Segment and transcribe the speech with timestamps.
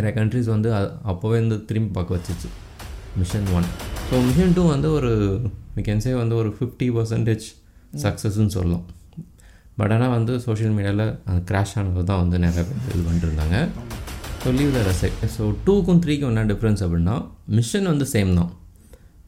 [0.00, 0.68] நிறைய கண்ட்ரிஸ் வந்து
[1.12, 2.50] அப்போவே வந்து திரும்பி பார்க்க வச்சிச்சு.
[3.20, 3.66] Mission one
[4.08, 5.10] so mission two வந்து ஒரு
[5.74, 7.44] we கேன் சே வந்து ஒரு ஃபிஃப்டி பர்சன்டேஜ்
[8.04, 8.84] சக்ஸஸ்ன்னு சொல்லலாம்.
[9.78, 13.56] பட் ஆனால் வந்து சோஷியல் மீடியாவில் அந்த கிராஷ் ஆனது தான் வந்து நிறைய பேர் இது பண்ணிருந்தாங்க.
[14.42, 17.16] ஸோ லீவ் த ரசை ஸோ டூக்கும் த்ரீக்கும் என்ன டிஃப்ரென்ஸ் அப்படின்னா
[17.58, 18.50] மிஷன் வந்து சேம் தான்.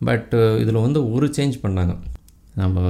[0.08, 1.94] பட் இதில் வந்து ஒரு சேஞ்ச் பண்ணாங்க.
[2.60, 2.86] நம்ம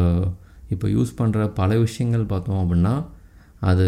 [0.77, 2.95] இப்போ யூஸ் பண்ணுற பல விஷயங்கள் பார்த்தோம் அப்படின்னா
[3.71, 3.87] அது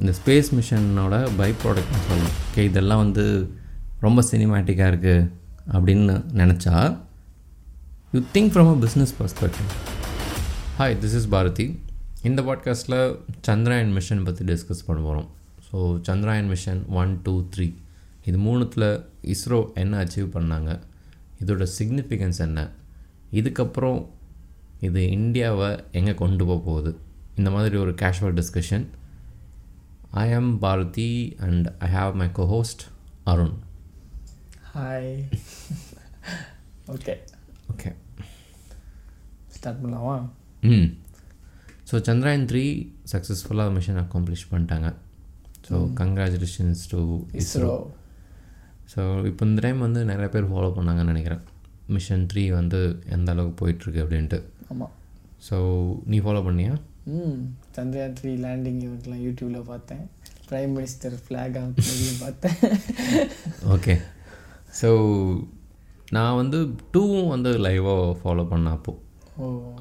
[0.00, 2.34] இந்த ஸ்பேஸ் மிஷனோட பை ப்ராடக்ட்னு சொல்லணும்.
[2.48, 3.24] ஓகே இதெல்லாம் வந்து
[4.00, 5.28] ரொம்ப சினிமேட்டிக்காக இருக்குது
[5.72, 6.74] அப்படின்னு நினச்சா
[8.12, 9.70] you think from a business perspective
[10.78, 11.66] hi this is Bharathi
[12.22, 13.00] இந்த பாட்காஸ்ட்டில்
[13.48, 15.28] சந்திராயன் மிஷன் பற்றி டிஸ்கஸ் பண்ண போகிறோம்
[15.66, 15.78] so
[16.08, 17.66] Chandrayaan mission one two three
[18.28, 18.88] இது மூணுத்தில்
[19.34, 20.70] இஸ்ரோ என்ன அச்சீவ் பண்ணாங்க?
[21.42, 22.60] இதோட சிக்னிஃபிகன்ஸ் என்ன?
[23.32, 24.00] இதுக்கப்புறம்
[24.80, 26.90] இது இந்தியாவை எங்கே கொண்டு போக போகுது?
[27.36, 28.84] இந்த மாதிரி ஒரு casual discussion
[30.24, 32.80] I am Bharathi and I have my co-host
[33.32, 33.56] Arun
[34.74, 35.10] hi
[36.94, 37.14] okay
[37.72, 37.90] okay
[39.56, 40.16] start பண்ணலாமா
[40.62, 40.88] ம்
[41.90, 42.64] ஸோ சந்திராயன் த்ரீ
[43.12, 44.88] சக்ஸஸ்ஃபுல்லாக மிஷன் அக்காம்ப்ளிஷ் பண்ணிட்டாங்க.
[45.68, 47.00] So congratulations to
[47.42, 47.72] ISRO
[48.92, 51.42] so இப்போ இந்த டைம் வந்து நிறைய பேர் ஃபாலோ பண்ணாங்கன்னு நினைக்கிறேன்.
[51.96, 54.38] மிஷன் த்ரீ வந்து எந்த அளவுக்கு போயிட்டுருக்கு அப்படின்ட்டு.
[54.72, 54.92] ஆமாம்
[55.48, 55.56] ஸோ
[56.06, 56.74] நீ ஃபாலோ பண்ணியா?
[57.08, 57.36] ம்.
[57.76, 60.04] சந்திரயான் த்ரீ லேண்டிங் இவங்கெல்லாம் யூடியூப்பில் பார்த்தேன்.
[60.48, 62.56] பிரைம் மினிஸ்டர் ஃப்ளாக் அவுட்லையும் பார்த்தேன்.
[63.68, 63.94] ஓகே
[64.80, 64.88] ஸோ
[66.10, 66.58] நான் வந்து
[66.92, 69.04] டூவும் வந்து லைவாக ஃபாலோ பண்ணேன் அப்போது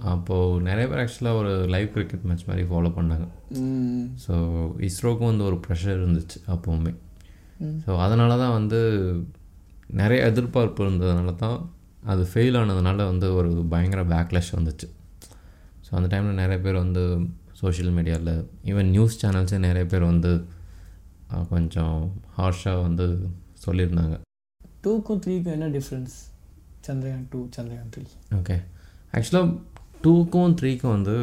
[0.03, 3.25] அப்போது நிறைய பேர் ஆக்சுவலாக ஒரு லைவ் கிரிக்கெட் மேட்ச் மாதிரி ஃபாலோ பண்ணாங்க.
[3.61, 4.03] ம்.
[4.25, 4.33] ஸோ
[4.80, 6.94] இஸ்ரோக்கும் வந்து ஒரு ப்ரெஷர் இருந்துச்சு அப்போவுமே.
[7.86, 8.80] ஸோ அதனால தான் வந்து
[9.94, 11.58] நிறைய எதிர்பார்ப்பு இருந்ததுனால தான்
[12.03, 14.88] அது ஃபெயில் ஆனதுனால வந்து ஒரு பயங்கர பேக்லஷ் வந்துச்சு.
[15.88, 17.03] ஸோ அந்த டைமில் நிறைய பேர் வந்து
[17.61, 18.33] சோஷியல் மீடியாவில்
[18.71, 20.31] ஈவன் நியூஸ் சேனல்ஸே நிறைய பேர் வந்து
[21.52, 21.95] கொஞ்சம்
[22.38, 23.05] ஹார்ஷாக வந்து
[23.66, 24.15] சொல்லியிருந்தாங்க.
[24.85, 26.15] டூக்கும் த்ரீக்கும் என்ன difference
[26.88, 28.03] Chandrayaan two Chandrayaan three
[28.39, 28.58] okay
[29.17, 29.47] ஆக்சுவலாக
[30.03, 31.15] டூக்கும் த்ரீக்கும் வந்து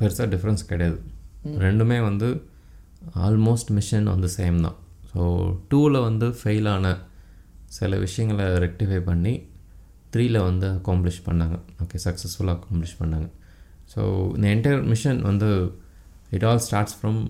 [0.00, 0.98] பெருசாக டிஃப்ரென்ஸ் கிடையாது.
[1.64, 2.28] ரெண்டுமே வந்து
[3.26, 4.78] ஆல்மோஸ்ட் மிஷன் வந்து சேம் தான்.
[5.10, 5.22] ஸோ
[5.70, 6.86] டூவில் வந்து ஃபெயில் ஆன
[7.78, 9.34] சில விஷயங்களை ரெக்டிஃபை பண்ணி
[10.14, 11.56] த்ரீயில் வந்து அக்காம்ப்ளிஷ் பண்ணாங்க.
[11.84, 13.28] ஓகே சக்ஸஸ்ஃபுல்லாக அக்காம்ப்ளிஷ் பண்ணாங்க.
[13.92, 14.02] ஸோ
[14.36, 15.50] இந்த என்டையர் மிஷன் வந்து
[16.36, 17.20] it all starts from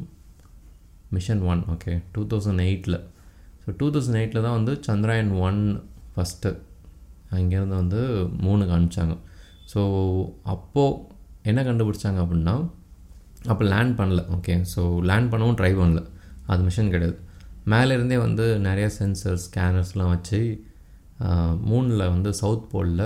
[1.17, 2.99] mission one okay two thousand எயிட்டில்
[3.63, 5.61] ஸோ டூ தௌசண்ட் எயிட்டில் தான் வந்து சந்திராயன் ஒன்
[6.15, 6.51] ஃபஸ்ட்டு
[7.39, 8.01] அங்கேருந்து வந்து
[8.45, 9.15] மூணுக்கு அனுப்பிச்சாங்க
[9.73, 9.81] ஸோ
[10.55, 10.99] அப்போது
[11.51, 12.55] என்ன கண்டுபிடிச்சாங்க அப்படின்னா
[13.51, 16.01] அப்போ லேண்ட் பண்ணல ஓகே ஸோ லேண்ட் பண்ணவும் ட்ரை பண்ணல.
[16.51, 17.17] அது மிஷன் கிடையாது.
[17.73, 20.41] மேலேருந்தே வந்து நிறைய சென்சர் ஸ்கேனர்ஸ்லாம் வச்சு
[21.71, 23.05] மூணில் வந்து சவுத் போலில்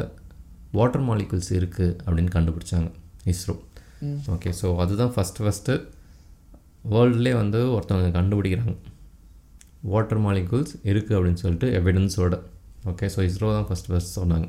[0.78, 2.88] வாட்டர் மாலிகுல்ஸ் இருக்குது அப்படின்னு கண்டுபிடிச்சாங்க.
[3.32, 3.54] இஸ்ரோ.
[4.34, 5.74] ஓகே ஸோ அதுதான் ஃபஸ்ட்டு ஃபஸ்ட்டு
[6.92, 8.74] வேர்ல்ட்லேயே வந்து ஒருத்தவங்க கண்டுபிடிக்கிறாங்க.
[9.92, 12.36] வாட்டர் மாலிகுல்ஸ் இருக்குது அப்படின்னு சொல்லிட்டு எவிடன்ஸோட
[12.90, 14.48] ஓகே ஸோ இஸ்ரோ தான் ஃபஸ்ட் ஃபஸ்ட் சொன்னாங்க.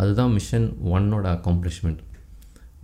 [0.00, 2.02] அதுதான் மிஷன் ஒன்னோட அக்காம்ப்ளிஷ்மெண்ட்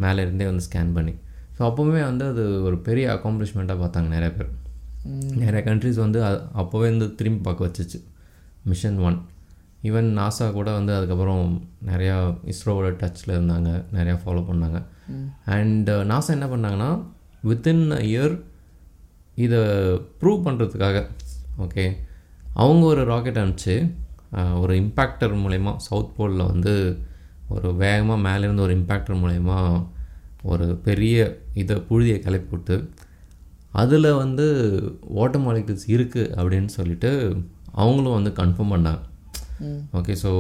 [0.05, 1.15] மேலே இருந்தே வந்து ஸ்கேன் பண்ணி.
[1.57, 4.51] ஸோ அப்போவுமே வந்து அது ஒரு பெரிய அக்காம்ப்ளிஷ்மெண்ட்டாக பார்த்தாங்க நிறைய பேர்.
[5.43, 6.19] நிறைய கண்ட்ரிஸ் வந்து
[6.63, 7.99] அப்போவே வந்து திரும்பி பார்க்க வச்சுச்சு.
[8.71, 9.19] மிஷன் ஒன்
[9.89, 11.45] ஈவன் நாசா கூட வந்து அதுக்கப்புறம்
[11.91, 12.17] நிறையா
[12.53, 13.71] இஸ்ரோவோட டச்சில் இருந்தாங்க.
[13.97, 14.81] நிறையா ஃபாலோ பண்ணாங்க.
[15.55, 16.91] அண்ட் நாசா என்ன பண்ணாங்கன்னா
[17.45, 18.35] வித்தின் அ இயர்
[19.37, 19.61] இதை
[20.21, 20.99] ப்ரூவ் பண்ணுறதுக்காக
[21.59, 21.85] ஓகே
[22.57, 23.77] அவங்க ஒரு ராக்கெட் அனுப்பிச்சு
[24.33, 26.75] அஹ், ஒரு இம்பேக்டர் மூலயமா சவுத் போலில் வந்து
[27.51, 29.59] ஒரு வேகமாக மேலேருந்து ஒரு இம்பேக்டர் மூலயமா
[30.45, 31.17] ஒரு பெரிய
[31.55, 32.77] இதை புழுதியை கிளப்பி விட்டு
[33.75, 34.47] அதில் வந்து
[35.13, 37.11] வாட்டர் மாலிகுல்ஸ் இருக்குது அப்படின்னு சொல்லிட்டு
[37.75, 39.03] அவங்களும் வந்து கன்ஃபார்ம் பண்ணாங்க.
[39.93, 40.31] ஓகே ஸோ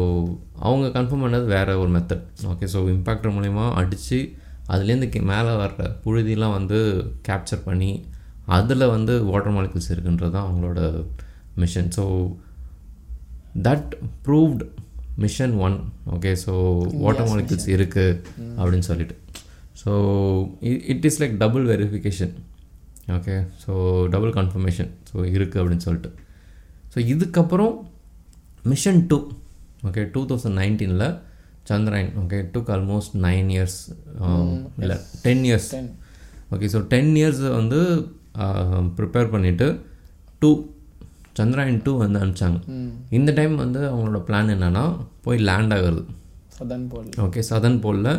[0.62, 4.18] அவங்க கன்ஃபார்ம் பண்ணது வேறு ஒரு மெத்தட் ஓகே ஸோ இம்பேக்டர் மூலிமா அடித்து
[4.68, 6.78] அதுலேருந்து மேலே வர்ற புழுதிலாம் வந்து
[7.28, 8.04] கேப்சர் பண்ணி
[8.46, 10.80] அதில் வந்து வாட்டர் மாலிகுல்ஸ் இருக்குன்றது தான் அவங்களோட
[11.54, 12.04] mission so
[13.66, 13.92] that
[14.26, 14.62] proved
[15.18, 15.76] mission one
[16.10, 16.52] okay so
[16.92, 18.20] water molecules இருக்குது
[18.58, 19.16] அப்படின்னு சொல்லிட்டு.
[19.84, 19.90] So
[20.62, 22.32] it is like double verification
[23.08, 23.72] okay so
[24.08, 26.10] double confirmation so இருக்குது அப்படின்னு சொல்லிட்டு.
[26.94, 27.74] ஸோ இதுக்கப்புறம்
[28.64, 29.18] mission two
[29.88, 31.06] okay two thousand நைன்டீனில்
[31.70, 33.78] Chandrayaan okay took almost nine years
[34.82, 35.70] இல்லை ten years
[36.54, 37.80] okay so ten years வந்து
[38.98, 39.68] ப்ரிப்பேர் பண்ணிவிட்டு
[40.42, 40.50] டூ
[41.38, 42.58] சந்திராயன் டூ வந்து அனுப்பிச்சாங்க.
[42.76, 44.82] ம் இந்த டைம் வந்து அவங்களோட பிளான் என்னென்னா
[45.24, 46.02] போய் லேண்ட் ஆகுறது.
[46.58, 48.10] சதன் போல் ஓகே சதன் போலில்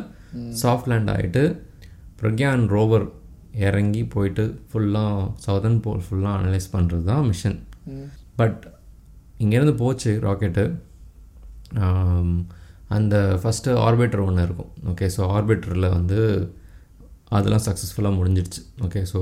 [0.62, 1.44] சாஃப்ட் லேண்ட் ஆகிட்டு
[2.22, 3.06] பிரக்யான் ரோவர்
[3.68, 7.60] இறங்கி போயிட்டு ஃபுல்லாக சதன் போல் ஃபுல்லாக அனலைஸ் பண்ணுறது தான் மிஷன்
[8.36, 8.62] பட்
[9.44, 10.66] இங்கேருந்து போச்சு ராக்கெட்டு
[12.96, 14.72] அந்த ஃபஸ்ட்டு ஆர்பிட்டர் ஒன்று இருக்கும்.
[14.92, 16.18] ஓகே ஸோ ஆர்பிட்டரில் வந்து
[17.38, 18.62] அதெல்லாம் சக்ஸஸ்ஃபுல்லாக முடிஞ்சிடுச்சு.
[18.86, 19.20] ஓகே ஸோ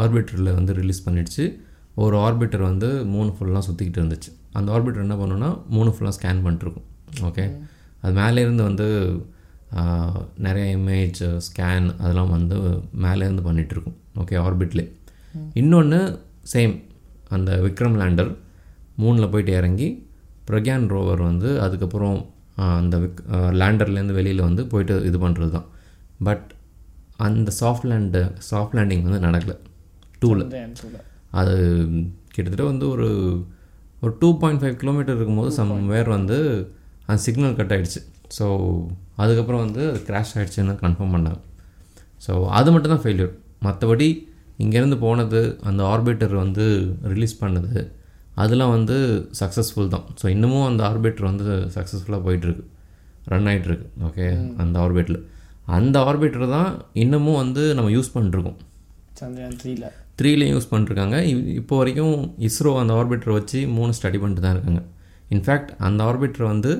[0.00, 1.44] ஆர்பிட்டரில் வந்து ரிலீஸ் பண்ணிடுச்சு.
[2.04, 4.30] ஒரு ஆர்பிட்டர் வந்து மூணு ஃபுல்லாக சுற்றிக்கிட்டு இருந்துச்சு.
[4.58, 6.86] அந்த ஆர்பிட்டர் என்ன பண்ணுன்னா மூணு ஃபுல்லாக ஸ்கேன் பண்ணிட்டுருக்கும்.
[7.28, 7.44] ஓகே
[8.02, 8.86] அது மேலேருந்து வந்து
[10.46, 12.56] நிறைய இமேஜ் ஸ்கேன் அதெல்லாம் வந்து
[13.04, 14.84] மேலேருந்து பண்ணிகிட்ருக்கும் ஓகே ஆர்பிட்லே
[15.60, 15.98] இன்னொன்று
[16.52, 16.74] சேம்
[17.36, 18.30] அந்த விக்ரம் லேண்டர்
[19.02, 19.88] மூணில் போயிட்டு இறங்கி
[20.48, 22.18] பிரக்யான் ரோவர் வந்து அதுக்கப்புறம்
[22.80, 23.20] அந்த விக்
[23.60, 25.68] லேண்டர்லேருந்து வெளியில் வந்து போயிட்டு இது பண்ணுறது தான்
[26.26, 26.46] பட்
[27.26, 29.56] அந்த சாஃப்ட் லேண்டு சாஃப்ட் லேண்டிங் வந்து நடக்கலை.
[30.22, 30.44] டூவில்
[31.40, 31.54] அது
[32.34, 33.08] கிட்டத்தட்ட வந்து ஒரு
[34.02, 36.38] ஒரு டூ பாயிண்ட் ஃபைவ் கிலோமீட்டர் இருக்கும்போது சம் வேர் வந்து
[37.08, 38.00] அந்த சிக்னல் கட் ஆகிடுச்சு
[38.36, 38.46] ஸோ
[39.22, 41.40] அதுக்கப்புறம் வந்து கிராஷ் ஆகிடுச்சுன்னு கன்ஃபார்ம் பண்ணாங்க.
[42.26, 43.32] ஸோ அது மட்டும் தான் ஃபெயிலியர்
[43.66, 44.08] மற்றபடி
[44.62, 46.64] இங்கேருந்து போனது அந்த ஆர்பிட்டர் வந்து
[47.12, 47.72] ரிலீஸ் பண்ணது
[48.42, 48.96] அதெல்லாம் வந்து
[49.40, 50.06] சக்ஸஸ்ஃபுல் தான்.
[50.20, 51.44] ஸோ இன்னமும் அந்த ஆர்பிட்டர் வந்து
[51.76, 52.64] சக்ஸஸ்ஃபுல்லாக போயிட்டுருக்கு.
[53.32, 54.26] ரன் ஆகிட்டுருக்கு ஓகே
[54.62, 55.20] அந்த ஆர்பிட்டில்
[55.76, 56.70] அந்த ஆர்பிட்டர் தான்
[57.02, 58.58] இன்னமும் வந்து நம்ம யூஸ் பண்ணிட்டுருக்கோம்.
[59.20, 59.90] சந்திரயான் த்ரீல
[60.20, 61.16] த்ரீலையும் யூஸ் பண்ணிருக்காங்க
[61.60, 62.16] இப்போ வரைக்கும்
[62.48, 64.82] இஸ்ரோ அந்த ஆர்பிட்டர் வச்சு மூணு ஸ்டடி பண்ணிட்டு தான் இருக்காங்க
[65.34, 66.72] இன்ஃபேக்ட் அந்த ஆர்பிட்டர் வந்து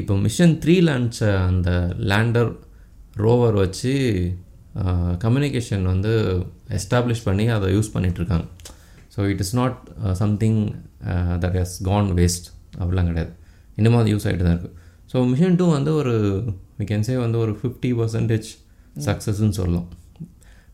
[0.00, 1.70] இப்போ மிஷன் த்ரீ லான்ச்ச அந்த
[2.10, 2.50] லேண்டர்
[3.24, 3.92] ரோவர் வச்சு
[5.24, 6.12] கம்யூனிகேஷன் வந்து
[6.78, 8.46] எஸ்டாப்ளிஷ் பண்ணி அதை யூஸ் பண்ணிகிட்ருக்காங்க
[9.20, 9.78] so it is not
[10.22, 10.58] something
[11.44, 12.46] that has gone waste
[12.80, 13.32] அப்படிலாம் கிடையாது.
[13.78, 14.76] இன்னமும் அது யூஸ் ஆகிட்டு தான் இருக்குது
[15.12, 16.12] ஸோ மிஷன் டூ வந்து ஒரு
[16.80, 18.46] we can say வந்து ஒரு ஃபிஃப்டி பர்சன்டேஜ்
[19.06, 19.88] சக்ஸஸ்ன்னு சொல்லலாம்.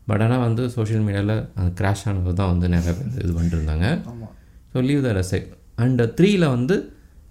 [0.09, 3.87] பட் ஆனால் வந்து சோஷியல் மீடியாவில் அந்த கிராஷ் ஆனது தான் வந்து நிறைய பேர் இது பண்ணிட்டு இருந்தாங்க
[4.11, 4.31] ஆமாம்
[4.73, 5.47] ஸோ லீவ் த ரெசைட்
[5.85, 6.75] அண்ட் த்ரீயில் வந்து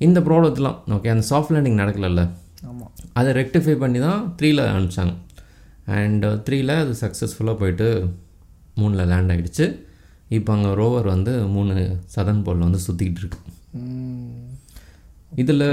[0.07, 2.25] இந்த ப்ராப்ளத்தெலாம் ஓகே அந்த சாஃப்ட் லேண்டிங் நடக்கலைல்ல.
[3.21, 5.15] அதை ரெக்டிஃபை பண்ணி தான் த்ரீயில் அனுப்பிச்சாங்க.
[6.01, 7.89] அண்ட் த்ரீயில் அது சக்ஸஸ்ஃபுல்லாக போயிட்டு
[8.83, 9.67] மூணில் லேண்ட் ஆகிடுச்சு
[10.31, 11.75] இப்போ அங்கே ரோவர் வந்து மூணு
[12.14, 13.40] சதன் போலில் வந்து சுற்றிக்கிட்டு இருக்கு.
[15.32, 15.67] இதில்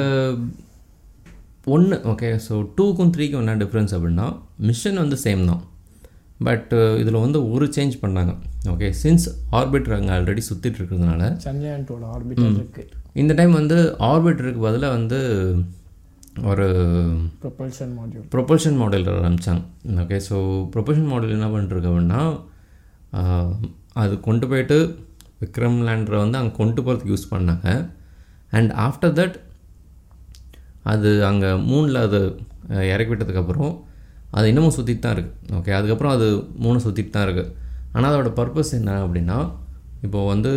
[1.68, 4.26] ஒன்று ஓகே ஸோ டூக்கும் த்ரீக்கும் என்ன டிஃப்ரென்ஸ் அப்படின்னா
[4.68, 5.62] மிஷன் வந்து சேம் தான்.
[6.40, 6.72] பட்
[7.02, 8.32] இதில் வந்து ஒரு சேஞ்ச் பண்ணாங்க.
[8.72, 12.84] ஓகே சின்ஸ் ஆர்பிட்டர் அங்கே ஆல்ரெடி சுற்றிட்டு இருக்கிறதுனால சந்திரயான் டூட ஆர்பிட்டர் இருக்கு.
[13.16, 13.78] இந்த டைம் வந்து
[14.10, 15.20] ஆர்பிட்டருக்கு பதிலாக வந்து
[16.44, 16.66] ஒரு
[17.42, 19.64] ப்ரொபல்ஷன் மாடியூல் ப்ரொபல்ஷன் மாடல் ஆரம்பித்தாங்க
[20.04, 20.38] ஓகே ஸோ
[20.74, 22.22] ப்ரொபல்ஷன் மாடல் என்ன பண்ணிருக்கு அப்படின்னா
[23.14, 23.52] ஆஹ்,
[23.96, 24.78] அது கொண்டு போயிட்டு
[25.42, 27.68] விக்ரம் லேண்டரை வந்து அங்கே கொண்டு போகிறதுக்கு யூஸ் பண்ணாங்க.
[28.52, 29.36] அண்ட் ஆஃப்டர் தட்
[30.92, 32.20] அது அங்கே மூணில் அது
[32.94, 33.74] இறக்கி விட்டதுக்கப்புறம்
[34.34, 36.28] அது இன்னமும் சுற்றிட்டு தான் இருக்குது ஓகே அதுக்கப்புறம் அது
[36.64, 37.52] மூணு சுற்றிட்டு தான் இருக்குது
[37.94, 39.38] ஆனால் அதோட பர்பஸ் என்ன அப்படின்னா
[40.06, 40.52] இப்போது வந்து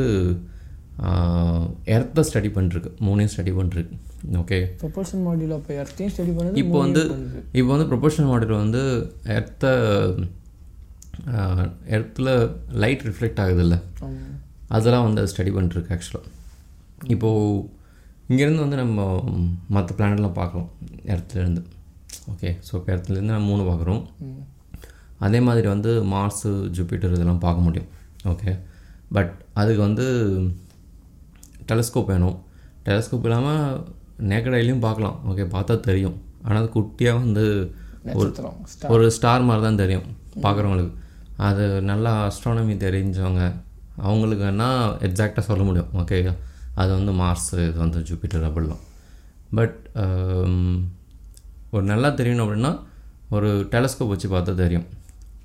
[1.94, 3.96] எர்த்தை ஸ்டடி பண்ணிருக்கு மூணையும் ஸ்டடி பண்ணிருக்கு
[4.40, 7.02] ஓகே ப்ரொபல்ஷன் மாடியூல் அப்போ எர்த்தையும் ஸ்டடி பண்ணுது இப்போ வந்து
[7.58, 8.82] இப்போ வந்து ப்ரொபோஷனல் மாடல் வந்து
[9.36, 9.72] எர்த்தை
[11.96, 12.32] எர்த்தில்
[12.82, 13.76] லைட் ரிஃப்ளெக்ட் ஆகுதுல்ல?
[14.76, 16.34] அதெல்லாம் வந்து ஸ்டடி பண்ணிட்டுருக்கு ஆக்சுவலாக
[17.14, 17.64] இப்போது
[18.30, 19.00] இங்கேருந்து வந்து நம்ம
[19.74, 20.70] மற்ற பிளானட்லாம் பார்க்கலாம்
[21.14, 21.62] எர்த்துலேருந்து
[22.32, 24.02] ஓகே ஸோ இப்போ எர்த்துலேருந்து நம்ம மூணு பார்க்குறோம்.
[25.26, 27.90] அதே மாதிரி வந்து மார்ஸு ஜூபிட்டர் இதெல்லாம் பார்க்க முடியும்.
[28.32, 28.52] ஓகே
[29.16, 30.06] பட் அதுக்கு வந்து
[31.70, 32.36] டெலஸ்கோப் வேணும்.
[32.88, 33.62] டெலஸ்கோப் இல்லாமல்
[34.30, 35.16] நேக்கடையிலையும் பார்க்கலாம்.
[35.30, 36.16] ஓகே பார்த்தா தெரியும்.
[36.44, 37.44] ஆனால் அது குட்டியாக வந்து
[38.18, 38.28] ஒரு
[38.94, 40.06] ஒரு ஸ்டார் மாதிரி தான் தெரியும்
[40.44, 40.92] பார்க்குறவங்களுக்கு.
[41.48, 43.42] அது நல்லா அஸ்ட்ரானமி தெரிஞ்சவங்க.
[44.06, 45.90] அவங்களுக்கு வேணால் எக்ஸாக்டாக சொல்ல முடியும்.
[46.02, 46.18] ஓகே
[46.80, 48.82] அது வந்து மார்ஸ் இது வந்து ஜூபிட்டர் அப்படிலாம்.
[49.58, 49.76] பட்
[51.74, 52.72] ஒரு நல்லா தெரியணும் அப்படின்னா
[53.36, 54.86] ஒரு டெலஸ்கோப் வச்சு பார்த்தா தெரியும்.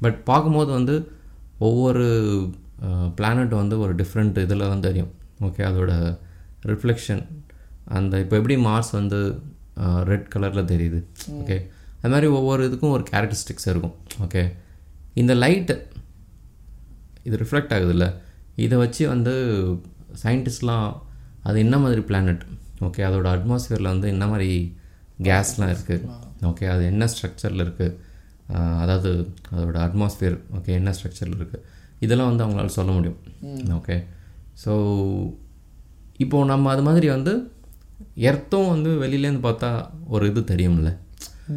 [0.03, 0.95] பட் பார்க்கும்போது வந்து
[1.67, 2.05] ஒவ்வொரு
[3.17, 5.11] பிளானட் வந்து ஒரு டிஃப்ரெண்ட் இதில் தான் தெரியும்.
[5.47, 5.91] ஓகே அதோட
[6.71, 7.23] ரிஃப்ளெக்ஷன்
[7.97, 9.19] அந்த இப்போ எப்படி மார்ஸ் வந்து
[10.09, 10.99] ரெட் கலரில் தெரியுது.
[11.41, 11.57] ஓகே
[11.99, 13.95] அது மாதிரி ஒவ்வொரு இதுக்கும் ஒரு கேரக்டரிஸ்டிக்ஸ் இருக்கும்.
[14.25, 14.43] ஓகே
[15.15, 15.75] இந்த லைட்டு
[17.23, 18.05] இது ரிஃப்ளெக்ட் ஆகுதுல்ல?
[18.55, 19.33] இதை வச்சு வந்து
[20.23, 20.87] சயின்டிஸ்ட்லாம்
[21.43, 22.43] அது என்ன மாதிரி பிளானட்
[22.81, 24.49] ஓகே அதோட அட்மாஸ்ஃபியரில் வந்து என்ன மாதிரி
[25.23, 26.07] கேஸ்லாம் இருக்குது
[26.45, 27.97] ஓகே அது என்ன ஸ்ட்ரக்சரில் இருக்குது
[28.83, 29.09] அதாவது
[29.51, 31.63] அதோட அட்மாஸ்ஃபியர் ஓகே என்ன ஸ்ட்ரக்சரில் இருக்குது
[31.99, 33.19] இதெல்லாம் வந்து அவங்களால சொல்ல முடியும்.
[33.77, 33.95] ஓகே
[34.63, 34.71] ஸோ
[36.17, 37.33] இப்போது நம்ம அது மாதிரி வந்து
[38.29, 39.69] எர்த்தும் வந்து வெளியிலேருந்து பார்த்தா
[40.07, 40.89] ஒரு இது தெரியும்ல?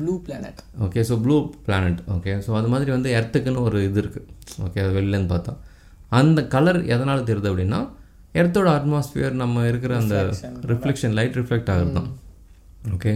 [0.00, 1.36] Blue planet okay so blue
[1.66, 4.26] planet okay so அது மாதிரி வந்து எர்த்துக்குன்னு ஒரு இது இருக்குது
[4.66, 5.52] ஓகே அது வெளிலேருந்து பார்த்தா.
[6.20, 7.80] அந்த கலர் எதனால் தெரியுது அப்படின்னா
[8.40, 10.16] எர்த்தோட அட்மாஸ்பியர் நம்ம இருக்கிற அந்த
[10.72, 12.08] ரிஃப்ளெக்ஷன் லைட் ரிஃப்ளெக்ட் ஆகுது தான்.
[12.94, 13.12] ஓகே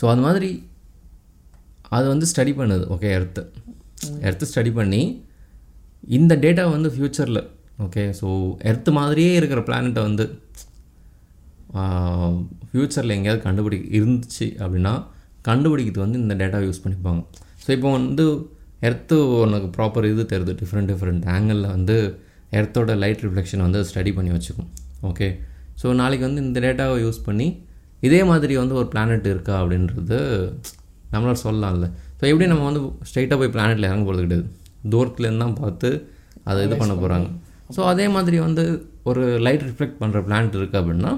[0.00, 0.50] ஸோ அது மாதிரி
[1.96, 2.84] அது வந்து ஸ்டடி பண்ணுது.
[2.94, 3.42] ஓகே எர்த்து
[4.28, 5.02] எர்த்து ஸ்டடி பண்ணி
[6.18, 7.42] இந்த டேட்டா வந்து ஃப்யூச்சரில்
[7.84, 8.26] ஓகே ஸோ
[8.70, 10.24] எர்த்து மாதிரியே இருக்கிற பிளானட்டை வந்து
[12.70, 14.92] ஃப்யூச்சரில் எங்கேயாவது கண்டுபிடி இருந்துச்சு அப்படின்னா
[15.48, 17.20] கண்டுபிடிக்கிறது வந்து இந்த டேட்டா யூஸ் பண்ணிப்பாங்க.
[17.64, 18.24] ஸோ இப்போ வந்து
[18.88, 21.96] எர்த்து உனக்கு ப்ராப்பர் இது தெரியுது டிஃப்ரெண்ட் டிஃப்ரெண்ட் ஆங்கிளில் வந்து
[22.58, 24.68] எர்த்தோட லைட் ரிஃப்ளெக்ஷன் வந்து ஸ்டடி பண்ணி வச்சுக்கும்.
[25.10, 25.28] ஓகே
[25.80, 27.46] ஸோ நாளைக்கு வந்து இந்த டேட்டாவை யூஸ் பண்ணி
[28.06, 30.18] இதே மாதிரி வந்து ஒரு பிளானட் இருக்கா அப்படின்றது
[31.12, 31.86] நம்மளால் சொல்லலாம்ல.
[32.18, 34.46] ஸோ எப்படி நம்ம வந்து ஸ்ட்ரைட்டாக போய் பிளானெட்டில் இறங்க போகிறது கிடையாது.
[34.92, 35.88] தூரத்துலேருந்து தான் பார்த்து
[36.50, 37.28] அதை இது பண்ண போகிறாங்க
[37.76, 38.64] ஸோ அதே மாதிரி வந்து
[39.10, 41.12] ஒரு லைட் ரிஃப்ளெக்ட் பண்ணுற பிளானட் இருக்குது அப்படின்னா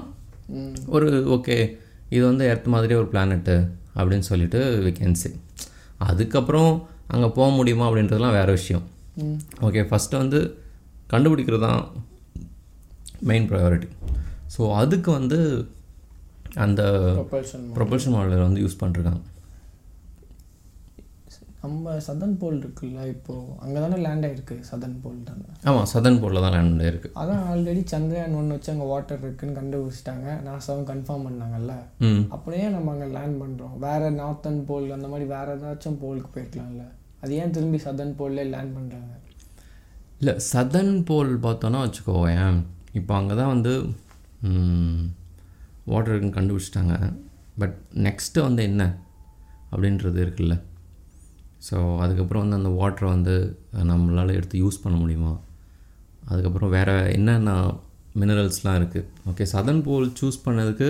[0.95, 1.57] ஒரு ஓகே
[2.15, 3.55] இது வந்து எர்த் மாதிரி ஒரு பிளானட்டு
[3.95, 4.59] அப்படின்னு சொல்லிட்டு
[5.23, 5.31] say.
[5.97, 6.71] அதுக்கப்புறம்
[7.07, 8.85] அங்கே போக முடியுமா அப்படின்றதுலாம் வேறு விஷயம்.
[9.61, 10.39] ஓகே ஃபஸ்ட்டு வந்து
[11.13, 11.81] கண்டுபிடிக்கிறது தான்
[13.21, 13.87] மெயின் ப்ரையாரிட்டி
[14.57, 15.39] ஸோ அதுக்கு வந்து
[16.55, 16.81] அந்த
[17.17, 19.21] ப்ரொபல்ஷன் ப்ரொபல்ஷன் மாடலர் வந்து யூஸ் பண்ணிருக்காங்க
[21.61, 23.33] நம்ம சதன் போல் இருக்குல்ல இப்போ?
[23.63, 25.47] அங்கே தானே லேண்ட் ஆயிருக்கு சதன் போல் தானே.
[25.69, 30.27] ஆமாம் சதன் போலில் தான் லேண்ட் இருக்குது அதான் ஆல்ரெடி சந்திரயான் ஒன்று வச்சு அங்கே வாட்டர் இருக்குன்னு கண்டுபிடிச்சிட்டாங்க.
[30.47, 31.73] நாசாவும் கன்ஃபார்ம் பண்ணாங்கல்ல.
[32.35, 36.85] அப்படியே நம்ம அங்கே லேண்ட் பண்ணுறோம் வேற நார்த்தன் போல் அந்த மாதிரி வேற ஏதாச்சும் போலுக்கு போயிருக்கலாம்ல.
[37.23, 39.13] அது ஏன் திரும்பி சதன் போல்லே லேண்ட் பண்ணுறாங்க
[40.21, 42.57] இல்லை சதன் போல் பார்த்தோன்னா வச்சுக்கோவேன்
[42.99, 43.73] இப்போ அங்கே தான் வந்து
[45.91, 46.95] வாட்டர் இருக்குன்னு கண்டுபிடிச்சிட்டாங்க.
[47.61, 48.83] பட் நெக்ஸ்ட்டு வந்து என்ன?
[49.71, 50.55] அப்படின்றது இருக்குல்ல.
[51.67, 53.35] ஸோ அதுக்கப்புறம் வந்து அந்த வாட்டரை வந்து
[53.91, 55.33] நம்மளால் எடுத்து யூஸ் பண்ண முடியுமா?
[56.31, 57.51] அதுக்கப்புறம் வேறு என்னென்ன
[58.21, 60.89] மினரல்ஸ்லாம் இருக்குது ஓகே சதன் போல் சூஸ் பண்ணதுக்கு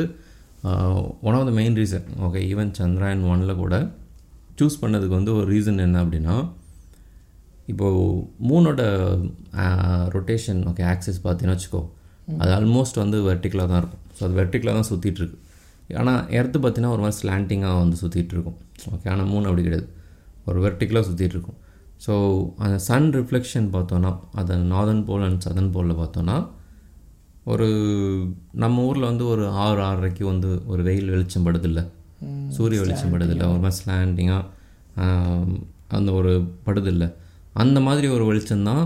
[1.28, 3.76] one of the main reason okay even Chandrayaan ஒனில் கூட
[4.60, 6.36] சூஸ் பண்ணதுக்கு வந்து ஒரு ரீசன் என்ன அப்படின்னா
[7.72, 8.00] இப்போது
[8.50, 8.82] மூணோட
[10.16, 11.82] ரொட்டேஷன் ஓகே ஆக்சிஸ் பார்த்தீங்கன்னா வச்சுக்கோ
[12.42, 14.02] அது ஆல்மோஸ்ட் வந்து வெர்டிக்கலாக தான் இருக்கும்.
[14.16, 15.38] ஸோ அது வெர்டிக்கலாக தான் சுற்றிட்டு இருக்கு.
[16.02, 18.58] ஆனால் எர்த்து பார்த்தீங்கன்னா ஒரு மாதிரி ஸ்லாண்டிங்காக வந்து சுற்றிட்டு இருக்கும்.
[18.96, 19.88] ஓகே ஆனால் மூணு அப்படி கிடையாது.
[20.50, 21.60] ஒரு வெர்டிக்கலாக சுற்றிட்டு இருக்கும்.
[22.06, 22.14] ஸோ
[22.64, 26.38] அந்த சன் ரிஃப்ளெக்ஷன் பார்த்தோன்னா அது நார்தன் போல் அண்ட் சதன் போலில் பார்த்தோன்னா
[27.52, 27.68] ஒரு
[28.64, 31.82] நம்ம ஊரில் வந்து ஒரு ஆறு ஆறரைக்கு வந்து ஒரு வெயில் வெளிச்சம் படுதில்ல.
[32.56, 33.44] சூரிய வெளிச்சம் படுதில்ல.
[33.54, 34.46] ஒரு மாதிரி ஸ்லாண்டிங்காக
[35.98, 36.32] அந்த ஒரு
[36.68, 37.06] படுதில்ல.
[37.64, 38.84] அந்த மாதிரி ஒரு வெளிச்சம் தான்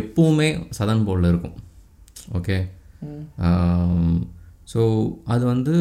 [0.00, 1.56] எப்பவுமே சதன் போலில் இருக்கும்.
[2.38, 2.56] ஓகே
[4.72, 4.80] ஸோ
[5.34, 5.74] அது வந்து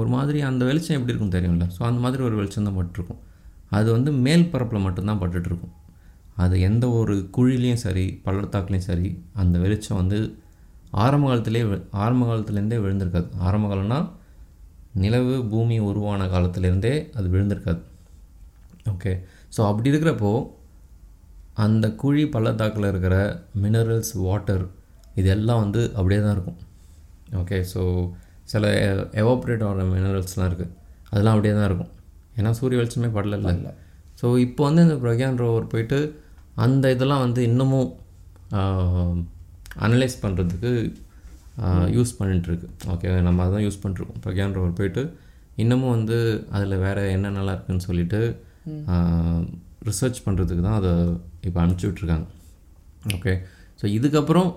[0.00, 1.66] ஒரு மாதிரி அந்த வெளிச்சம் எப்படி இருக்கும் தெரியும்ல?
[1.76, 3.20] ஸோ அந்த மாதிரி ஒரு வெளிச்சம் தான் பட்டிருக்கும்.
[3.70, 5.74] அது வந்து மேல் பரப்பில் மட்டும்தான் பட்டுட்ருக்கும்
[6.36, 10.18] அது எந்த ஒரு குழிலையும் சரி பள்ளத்தாக்குலேயும் சரி அந்த வெளிச்சம் வந்து
[10.96, 13.28] ஆரம்ப காலத்திலே வி- ஆரம்ப காலத்துலேருந்தே விழுந்திருக்காது.
[13.38, 13.98] ஆரம்ப காலம்னா
[14.94, 17.80] நிலவு பூமி உருவான காலத்துலேருந்தே அது விழுந்திருக்காது.
[18.86, 19.12] ஓகே.
[19.56, 20.30] ஸோ அப்படி இருக்கிறப்போ
[21.56, 23.14] அந்த குழி பள்ளத்தாக்கில் இருக்கிற
[23.62, 24.64] மினரல்ஸ் வாட்டர்
[25.14, 26.58] இதெல்லாம் வந்து அப்படியே தான் இருக்கும்.
[27.34, 27.64] ஓகே.
[27.72, 27.82] ஸோ
[28.44, 28.66] சில
[29.14, 30.74] எவாப்ரேட் ஆகிற மினரல்ஸ்லாம் இருக்குது
[31.10, 31.92] அதெல்லாம் அப்படியே தான் இருக்கும்.
[32.38, 33.36] ஏன்னா சூரிய வெளிச்சமே படல.
[33.58, 33.72] இல்லை
[34.20, 35.98] ஸோ இப்போ வந்து இந்த பிரக்யான் ரோவர் போயிட்டு
[36.64, 37.90] அந்த இதெல்லாம் வந்து இன்னமும்
[39.86, 40.70] அனலைஸ் பண்ணுறதுக்கு
[41.96, 42.68] யூஸ் பண்ணிட்டுருக்கு.
[42.92, 45.02] ஓகே நம்ம அதான் யூஸ் பண்ணிட்டுருக்கோம் பிரக்யான் ரோவர் போயிட்டு
[45.62, 46.16] இன்னமும் வந்து
[46.56, 48.20] அதில் வேறு என்னென்னலாம் இருக்குன்னு சொல்லிட்டு
[49.88, 50.92] ரிசர்ச் பண்ணுறதுக்கு தான் அதை
[51.46, 52.26] இப்போ அனுப்பிச்சி விட்ருக்காங்க
[53.16, 53.32] ஓகே
[53.80, 54.50] ஸோ இதுக்கப்புறம்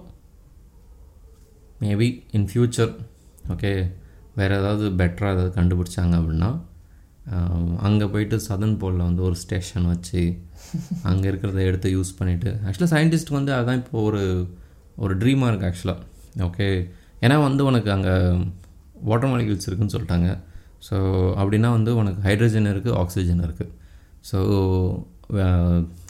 [1.83, 2.07] மேபி
[2.37, 2.91] இன் ஃப்யூச்சர்
[3.53, 3.71] ஓகே
[4.39, 6.49] வேறு ஏதாவது பெட்டராக ஏதாவது கண்டுபிடிச்சாங்க அப்படின்னா
[7.87, 10.21] அங்கே போயிட்டு சதன் போலில் வந்து ஒரு ஸ்டேஷன் வச்சு
[11.11, 14.23] அங்கே இருக்கிறத எடுத்து யூஸ் பண்ணிவிட்டு ஆக்சுவலாக சயின்டிஸ்ட் வந்து அதுதான் இப்போ ஒரு
[15.03, 16.67] ஒரு ட்ரீமாக இருக்குது ஆக்சுவலாக ஓகே
[17.25, 18.15] ஏன்னா வந்து உனக்கு அங்கே
[19.09, 20.29] வாட்டர் மாலிகூல்ஸ் இருக்குன்னு சொல்லிட்டாங்க.
[20.87, 20.95] ஸோ
[21.39, 23.71] அப்படின்னா வந்து உனக்கு ஹைட்ரஜன் இருக்குது ஆக்சிஜன் இருக்குது
[24.29, 24.37] ஸோ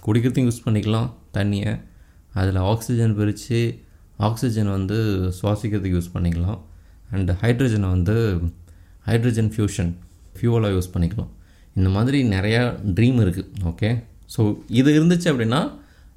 [0.05, 1.73] குடிக்கிறதுக்கும் யூஸ் பண்ணிக்கலாம் தண்ணியை.
[2.41, 3.61] அதில் ஆக்சிஜன் பிரித்து
[4.27, 4.97] ஆக்சிஜன் வந்து
[5.39, 6.59] சுவாசிக்கிறதுக்கு யூஸ் பண்ணிக்கலாம்.
[7.15, 8.15] அண்டு ஹைட்ரஜனை வந்து
[9.09, 9.91] ஹைட்ரஜன் ஃபியூஷன்
[10.35, 11.31] ஃபியூவலாக யூஸ் பண்ணிக்கலாம்
[11.75, 12.61] இந்த மாதிரி நிறையா
[12.97, 13.89] ட்ரீம் இருக்குது ஓகே
[14.35, 15.61] ஸோ இது இருந்துச்சு அப்படின்னா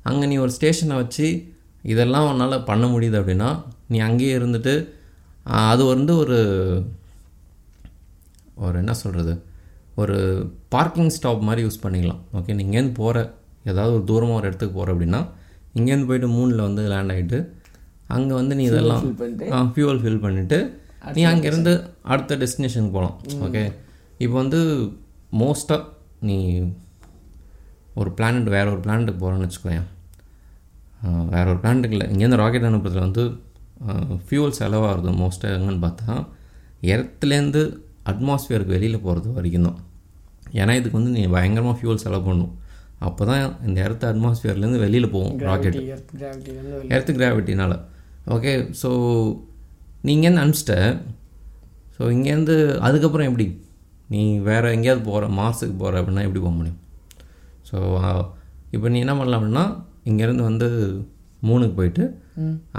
[0.02, 1.26] அங்கே நீ ஒரு ஸ்டேஷனை வச்சு
[1.84, 3.48] இதெல்லாம் உன்னால் பண்ண முடியுது அப்படின்னா
[3.88, 4.74] நீ அங்கேயே இருந்துட்டு
[5.64, 6.38] அது வந்து ஒரு
[8.56, 9.32] ஒரு என்ன சொல்கிறது
[9.94, 10.16] ஒரு
[10.68, 13.18] பார்க்கிங் ஸ்டாப் மாதிரி யூஸ் பண்ணிக்கலாம் ஓகே நீ இங்கேருந்து போகிற
[13.64, 15.20] ஏதாவது ஒரு தூரமாக ஒரு இடத்துக்கு போகிற அப்படின்னா
[15.74, 17.38] இங்கேருந்து போயிட்டு மூணில் வந்து லேண்ட் ஆகிட்டு
[18.08, 19.04] அங்கே வந்து நீ இதெல்லாம்
[19.70, 20.58] ஃபியூவல் ஃபில் பண்ணிவிட்டு
[21.14, 21.72] நீ அங்கேருந்து
[22.06, 23.62] அடுத்த டெஸ்டினேஷனுக்கு போகலாம் ஓகே
[24.24, 24.60] இப்போ வந்து
[25.42, 25.82] மோஸ்ட்டாக
[26.28, 26.38] நீ
[28.00, 29.88] ஒரு பிளானட் வேற ஒரு பிளானட்டுக்கு போகிறேன்னு வச்சுக்கோயேன்.
[31.34, 32.06] வேற ஒரு பிளானட்டுக்கு இல்லை.
[32.12, 33.24] இங்கேருந்து ராக்கெட் அனுப்புறதுல வந்து
[34.26, 36.14] ஃபியூவல் செலவாகிறது மோஸ்ட்டாக எங்கன்னு பார்த்தா
[36.92, 37.62] எர்த்துலேருந்து
[38.10, 39.80] அட்மாஸ்பியருக்கு வெளியில் போகிறது வரைக்கும் தான்.
[40.60, 42.52] ஏன்னா இதுக்கு வந்து நீ பயங்கரமாக ஃபியூவல் செலவு பண்ணணும்.
[43.06, 46.12] அப்போ தான் இந்த எர்த் அட்மாஸ்பியர்லேருந்து வெளியில் போகும் ராக்கெட் எர்த்
[46.96, 47.76] எர்த்து கிராவிட்டினால்
[48.36, 48.52] ஓகே
[48.82, 48.90] ஸோ
[50.04, 50.76] நீ இங்கேருந்து அனுப்பிச்சிட்ட?
[51.96, 53.46] ஸோ இங்கேருந்து அதுக்கப்புறம் எப்படி?
[54.12, 56.80] நீ வேறு எங்கேயாவது போகிற மார்ஸுக்கு போகிற அப்படின்னா எப்படி போக முடியும்?
[57.68, 57.76] ஸோ
[58.74, 59.64] இப்போ நீ என்ன பண்ணலாம் அப்படின்னா
[60.10, 60.68] இங்கேருந்து வந்து
[61.48, 62.04] மூணுக்கு போயிட்டு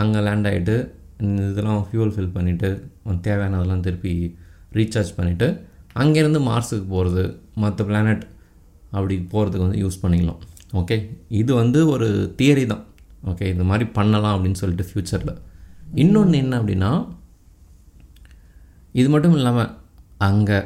[0.01, 0.75] அங்கே லேண்ட் ஆகிட்டு
[1.50, 2.70] இதெல்லாம் ஃபியூல் ஃபில் பண்ணிவிட்டு
[3.05, 4.13] உனக்கு தேவையானதெல்லாம் திருப்பி
[4.77, 5.48] ரீசார்ஜ் பண்ணிவிட்டு
[6.01, 7.24] அங்கேருந்து மார்ஸுக்கு போகிறது
[7.63, 8.24] மற்ற பிளானட்
[8.96, 10.41] அப்படி போகிறதுக்கு வந்து யூஸ் பண்ணிக்கலாம்.
[10.79, 10.98] ஓகே
[11.41, 12.08] இது வந்து ஒரு
[12.39, 12.84] தியரி தான்.
[13.32, 15.34] ஓகே இந்த மாதிரி பண்ணலாம் அப்படின்னு சொல்லிட்டு ஃப்யூச்சரில்
[16.03, 16.91] இன்னொன்று என்ன அப்படின்னா
[19.00, 19.72] இது மட்டும் இல்லாமல்
[20.27, 20.60] அங்கே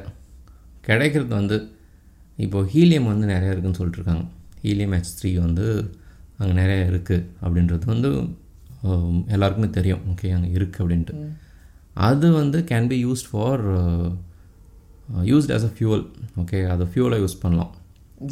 [0.88, 1.57] கிடைக்கிறது வந்து
[2.45, 4.25] இப்போ ஹீலியம் வந்து நிறையா இருக்குன்னு சொல்லிட்டுருக்காங்க.
[4.65, 5.65] ஹீலியம் ஹெச் த்ரீ வந்து
[6.39, 8.09] அங்கே நிறைய இருக்குது அப்படின்றது வந்து
[9.36, 10.03] எல்லாருக்குமே தெரியும்.
[10.12, 11.15] ஓகே அங்கே இருக்குது அப்படின்ட்டு.
[12.09, 13.63] அது வந்து can be used for
[15.31, 16.03] used as a fuel
[16.41, 17.71] okay அதை ஃபியூவலை யூஸ் பண்ணலாம்.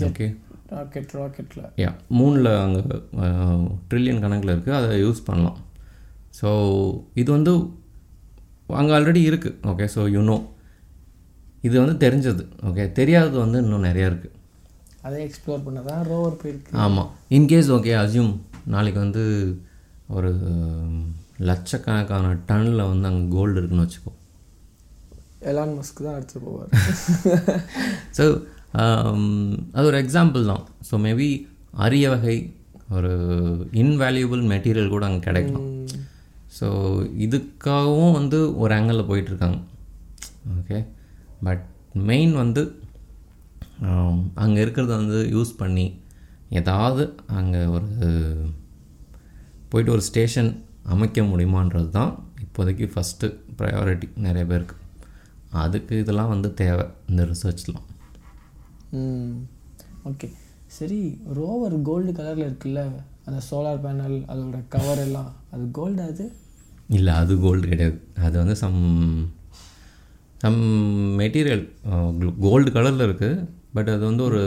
[0.09, 0.27] ஓகே.
[0.75, 2.81] ராக்கெட் ராக்கெட்டில் யா மூணில் அங்கே
[3.89, 5.57] ட்ரில்லியன் கணக்கில் இருக்குது அதை யூஸ் பண்ணலாம்.
[6.39, 6.49] ஸோ
[7.21, 7.51] இது வந்து
[8.81, 10.37] அங்கே ஆல்ரெடி இருக்குது ஓகே ஸோ யூனோ
[11.63, 14.35] இது வந்து தெரிஞ்சது ஓகே தெரியாதது வந்து இன்னும் நிறையா இருக்குது
[15.01, 18.33] அதை எக்ஸ்ப்ளோர் பண்ண தான் ரோவர் போயிருக்கு ஆமாம் இன்கேஸ் ஓகே அசியூம்
[18.65, 19.23] நாளைக்கு வந்து
[20.07, 20.31] ஒரு
[21.39, 24.11] லட்சக்கணக்கான டன்னில் வந்து அங்கே கோல்டு இருக்குன்னு வச்சுக்கோ.
[25.41, 26.71] எலான் மஸ்க் தான் எடுத்து போவார்.
[28.17, 28.23] ஸோ
[29.71, 30.63] அது ஒரு எக்ஸாம்பிள் தான்.
[30.89, 31.29] ஸோ மேபி
[31.77, 32.37] அரிய வகை
[32.89, 33.11] ஒரு
[33.73, 35.65] இன்வேல்யூபிள் மெட்டீரியல் கூட அங்கே கிடைக்கும்
[36.59, 36.67] ஸோ
[37.17, 39.57] இதுக்காகவும் வந்து ஒரு ஆங்கிளில் போயிட்டுருக்காங்க
[40.59, 40.77] ஓகே
[41.45, 41.63] பட்
[42.09, 42.61] மெயின் வந்து
[44.43, 45.85] அங்கே இருக்கிறத வந்து யூஸ் பண்ணி
[46.59, 47.03] ஏதாவது
[47.39, 47.87] அங்கே ஒரு
[49.71, 50.51] போயிட்டு ஒரு ஸ்டேஷன்
[50.93, 52.11] அமைக்க முடியுமான்றது தான்
[52.43, 53.27] இப்போதைக்கு ஃபஸ்ட்டு
[53.59, 54.75] ப்ரையாரிட்டி நிறைய பேருக்கு.
[55.63, 57.85] அதுக்கு இதெல்லாம் வந்து தேவை இந்த ரிசர்ச்லாம்
[60.09, 60.27] ஓகே
[60.77, 60.99] சரி
[61.39, 62.81] ரோவர் கோல்டு கலரில் இருக்குல்ல
[63.27, 66.25] அந்த சோலார் பேனல் அதோட கவர் எல்லாம் அது கோல்டு அது?
[66.97, 67.97] இல்லை அது கோல்டு கிடையாது.
[68.25, 68.79] அது வந்து சம்
[70.47, 70.65] சம்
[71.21, 71.63] மெட்டீரியல்
[72.47, 74.41] கோல்டு கலரில் இருக்குது பட் அது வந்து ஒரு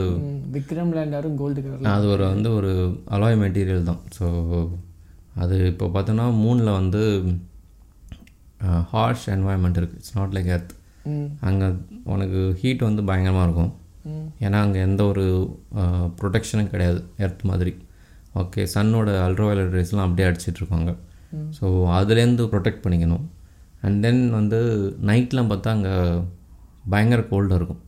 [0.53, 2.71] விக்ரம் லேண்டரும் கோல்டு கலரில் அது ஒரு வந்து ஒரு
[3.15, 3.99] அலாய் மெட்டீரியல் தான்.
[4.17, 4.25] ஸோ
[5.43, 7.01] அது இப்போ பார்த்தோன்னா மூணில் வந்து
[8.93, 10.73] ஹார்ஷ் என்வாயன்மெண்ட் இருக்குது இட்ஸ் நாட் லைக் எர்த்
[11.49, 11.67] அங்கே
[12.13, 13.71] உனக்கு ஹீட் வந்து பயங்கரமாக இருக்கும்.
[14.45, 15.25] ஏன்னா அங்கே எந்த ஒரு
[16.21, 17.01] ப்ரொடெக்ஷனும் கிடையாது.
[17.25, 17.73] எர்த் மாதிரி.
[18.41, 20.91] ஓகே சன்னோட அல்ட்ராவயலட் ரேஸ்லாம் அப்படியே அடிச்சிட்ருக்காங்க
[21.59, 21.65] ஸோ
[21.99, 23.25] அதுலேருந்து ப்ரொடெக்ட் பண்ணிக்கணும்.
[23.85, 24.59] அண்ட் தென் வந்து
[25.09, 25.93] நைட்லாம் பார்த்தா அங்கே
[26.93, 27.81] பயங்கர கோல்டாக இருக்கும்.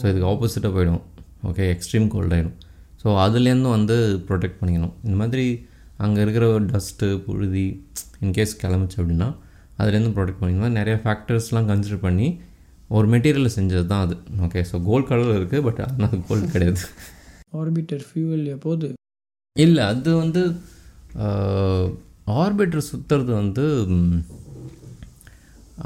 [0.00, 1.02] ஸோ இதுக்கு ஆப்போசிட்டாக போயிடும்.
[1.50, 2.56] ஓகே எக்ஸ்ட்ரீம் கோல்ட் ஆகிடும்
[3.02, 3.96] ஸோ அதுலேருந்தும் வந்து
[4.28, 4.94] ப்ரொடெக்ட் பண்ணிக்கணும்.
[5.06, 5.46] இந்த மாதிரி
[6.04, 7.66] அங்கே இருக்கிற டஸ்ட்டு புழுதி
[8.26, 9.28] இன்கேஸ் கிளம்பிச்சு அப்படின்னா
[9.80, 10.76] அதுலேருந்து ப்ரொடெக்ட் பண்ணிக்கணும்.
[10.80, 12.28] நிறைய ஃபேக்டர்ஸ்லாம் கன்சிடர் பண்ணி
[12.96, 14.16] ஒரு மெட்டீரியலில் செஞ்சது தான் அது.
[14.46, 16.82] ஓகே ஸோ கோல்ட் கலரில் இருக்குது பட் ஆனால் கோல்டு கிடையாது.
[17.60, 18.86] ஆர்பிட்டர் ஃபியூவல் எப்போது?
[19.56, 20.42] இல்லை அது வந்து
[22.42, 23.64] ஆர்பிட்டர் சுற்றுறது வந்து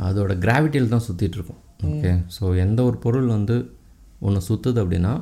[0.05, 3.57] அதோட கிராவிட்டியில் தான் சுற்றிட்டு இருக்கும் ஓகே ஸோ எந்த ஒரு பொருள் வந்து
[4.21, 5.13] ஒன்று சுற்றுது அப்படின்னா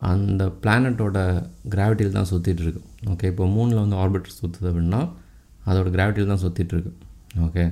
[0.00, 1.18] அந்த பிளானட்டோட
[1.68, 5.00] கிராவிட்டியில் தான் சுற்றிட்டு இருக்கு ஓகே இப்போ மூணில் வந்து ஆர்பிட்டர் சுற்றுது அப்படின்னா
[5.66, 6.92] அதோட கிராவிட்டியில் தான் சுற்றிட்டு இருக்கு
[7.40, 7.64] ஓகே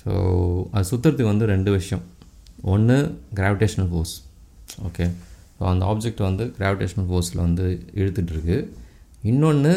[0.00, 0.10] ஸோ
[0.72, 2.04] அது சுற்றுறதுக்கு வந்து ரெண்டு விஷயம்.
[2.64, 2.96] ஒன்று
[3.34, 4.14] கிராவிடேஷனல் ஃபோர்ஸ்
[4.84, 5.06] ஓகே
[5.58, 8.58] ஸோ அந்த ஆப்ஜெக்ட் வந்து கிராவிடேஷனல் ஃபோர்ஸில் வந்து இழுத்துட்டு இருக்கு
[9.22, 9.72] இன்னொன்று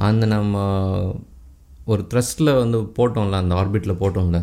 [0.00, 0.56] அந்த நம்ம
[1.86, 4.40] ஒரு த்ரஸ்ட்டில் வந்து போட்டோம்ல அந்த ஆர்பிட்டில் போட்டோம்ல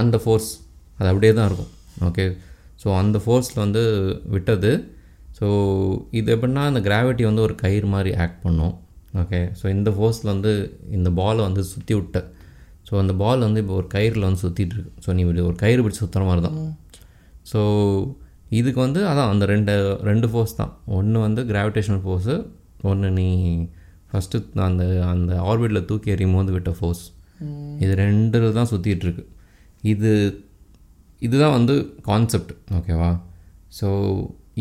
[0.00, 0.50] அந்த ஃபோர்ஸ்
[0.98, 1.72] அது அப்படியே தான் இருக்கும்.
[2.08, 2.24] ஓகே
[2.82, 3.82] ஸோ அந்த ஃபோர்ஸில் வந்து
[4.34, 4.72] விட்டது.
[5.38, 5.46] ஸோ
[6.18, 8.74] இது எப்படின்னா அந்த கிராவிட்டி வந்து ஒரு கயிறு மாதிரி ஆக்ட் பண்ணும்.
[9.22, 10.52] ஓகே ஸோ இந்த ஃபோர்ஸில் வந்து
[10.96, 12.18] இந்த பாலை வந்து சுற்றி விட்ட.
[12.88, 14.92] ஸோ அந்த பால் வந்து இப்போ ஒரு கயிறில் வந்து சுற்றிட்டு இருக்கு.
[15.04, 16.58] ஸோ நீ இப்படி ஒரு கயிறு பிடிச்சி சுற்றுற மாதிரி தான்.
[17.50, 17.60] ஸோ
[18.58, 19.72] இதுக்கு வந்து அதான் அந்த ரெண்டு
[20.08, 20.72] ரெண்டு ஃபோர்ஸ் தான்.
[20.98, 22.34] ஒன்று வந்து கிராவிடேஷனல் ஃபோர்ஸு
[22.90, 23.28] ஒன்று நீ
[24.10, 27.04] ஃபஸ்ட்டு அந்த அந்த ஆர்பிட்டில் தூக்கி எறியும் போது விட்ட ஃபோர்ஸ்
[27.84, 29.24] இது ரெண்டு தான் சுற்றிட்டு இருக்கு.
[29.82, 30.12] இது
[31.26, 31.74] இதுதான் வந்து
[32.08, 33.10] கான்செப்ட் ஓகேவா
[33.78, 33.88] ஸோ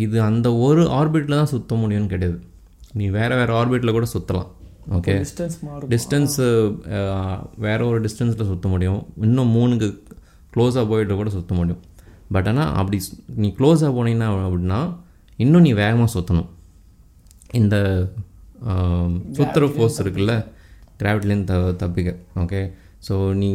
[0.03, 2.37] இது அந்த ஒரு ஆர்பிட்டில் தான் சுற்ற முடியும்னு கிடையாது.
[2.99, 4.49] நீ வேறு வேறு ஆர்பிட்டில் கூட சுற்றலாம்
[4.97, 5.55] ஓகே டிஸ்டன்ஸ்
[5.93, 6.47] டிஸ்டன்ஸு
[7.65, 9.01] வேற ஒரு டிஸ்டன்ஸில் சுற்ற முடியும்.
[9.27, 9.87] இன்னும் மூணுக்கு
[10.55, 11.81] க்ளோஸாக போயிட்டு கூட சுற்ற முடியும்.
[12.35, 12.97] பட் ஆனால் அப்படி
[13.43, 14.81] நீ க்ளோஸாக போனீங்கன்னா அப்படின்னா
[15.43, 16.51] இன்னும் நீ வேகமாக சுற்றணும்
[17.59, 17.75] இந்த
[19.37, 20.33] சுற்றுற ஃபோர்ஸ் இருக்குல்ல?
[20.99, 22.09] கிராவிட்டிலேருந்து த தப்பிக்க
[22.43, 22.61] ஓகே
[23.07, 23.49] ஸோ நீ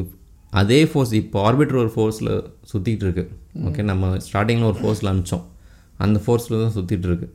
[0.52, 2.30] அதே ஃபோர்ஸ் இப்போ ஆர்பிட்டர் ஒரு ஃபோர்ஸில்
[2.70, 3.24] சுற்றிட்டு இருக்கு
[3.64, 5.44] ஓகே நம்ம ஸ்டார்டிங்கில் ஒரு ஃபோர்ஸில் அனுப்பிச்சோம்
[5.98, 7.28] அந்த ஃபோர்ஸில் தான் சுற்றிட்டு இருக்கு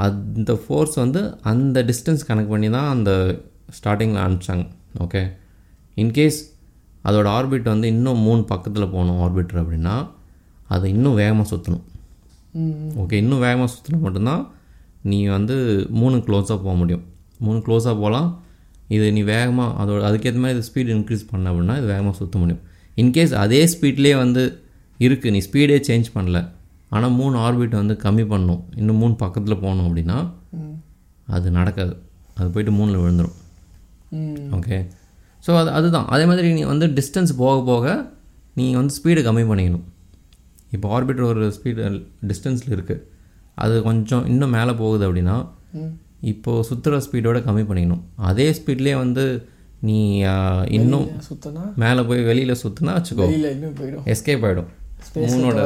[0.00, 3.10] அந்த ஃபோர்ஸ் வந்து அந்த டிஸ்டன்ஸ் கணக்கு பண்ணி தான் அந்த
[3.70, 4.64] ஸ்டார்டிங்கில் அனுப்பிச்சாங்க
[5.00, 5.22] ஓகே
[5.96, 6.38] இன்கேஸ்
[7.04, 9.96] அதோட ஆர்பிட் வந்து இன்னும் மூணு பக்கத்தில் போகணும் ஆர்பிட்டர் அப்படின்னா
[10.70, 11.84] அதை இன்னும் வேகமாக சுற்றணும்
[12.96, 14.42] ஓகே இன்னும் வேகமாக சுற்றினா மட்டும்தான்
[15.04, 15.56] நீ வந்து
[15.90, 17.04] மூணு க்ளோஸாக போக முடியும்.
[17.40, 18.28] மூணு க்ளோஸாக போகலாம்
[18.94, 22.62] இது நீ வேகமாக அதோட அதுக்கேற்ற மாதிரி இது ஸ்பீட் இன்க்ரீஸ் பண்ண அப்படின்னா இது வேகமாக சுற்ற முடியும்
[23.02, 24.42] இன்கேஸ் அதே ஸ்பீட்லேயே வந்து
[25.00, 26.40] இருக்குது நீ ஸ்பீடே சேஞ்ச் பண்ணல
[26.94, 30.18] ஆனால் மூணு ஆர்பிட் வந்து கம்மி பண்ணணும் இன்னும் மூணு பக்கத்தில் போகணும் அப்படின்னா
[31.36, 31.94] அது நடக்காது.
[32.38, 33.36] அது போயிட்டு மூணில் விழுந்துடும்
[34.58, 34.76] ஓகே
[35.44, 36.06] ஸோ அது அதுதான்.
[36.14, 37.94] அதே மாதிரி நீ வந்து டிஸ்டன்ஸ் போக போக
[38.58, 39.84] நீ வந்து ஸ்பீடை கம்மி பண்ணிக்கணும்.
[40.74, 41.88] இப்போ ஆர்பிட்டர் ஒரு ஸ்பீடு
[42.30, 43.02] டிஸ்டன்ஸில் இருக்குது
[43.64, 45.36] அது கொஞ்சம் இன்னும் மேலே போகுது அப்படின்னா
[46.20, 48.02] இப்போது சுற்றுற ஸ்பீடோட கம்மி பண்ணிக்கணும்.
[48.16, 49.48] அதே ஸ்பீட்லேயே வந்து
[49.80, 50.18] நீ
[50.78, 51.62] இன்னும் சுத்தனா?
[51.76, 53.26] மேலே போய் வெளியில் சுற்றுனா வச்சுக்கோ.
[53.80, 54.04] போயிடும்.
[54.12, 54.70] எஸ்கேப் ஆகிடும்
[55.14, 55.60] மூணோட.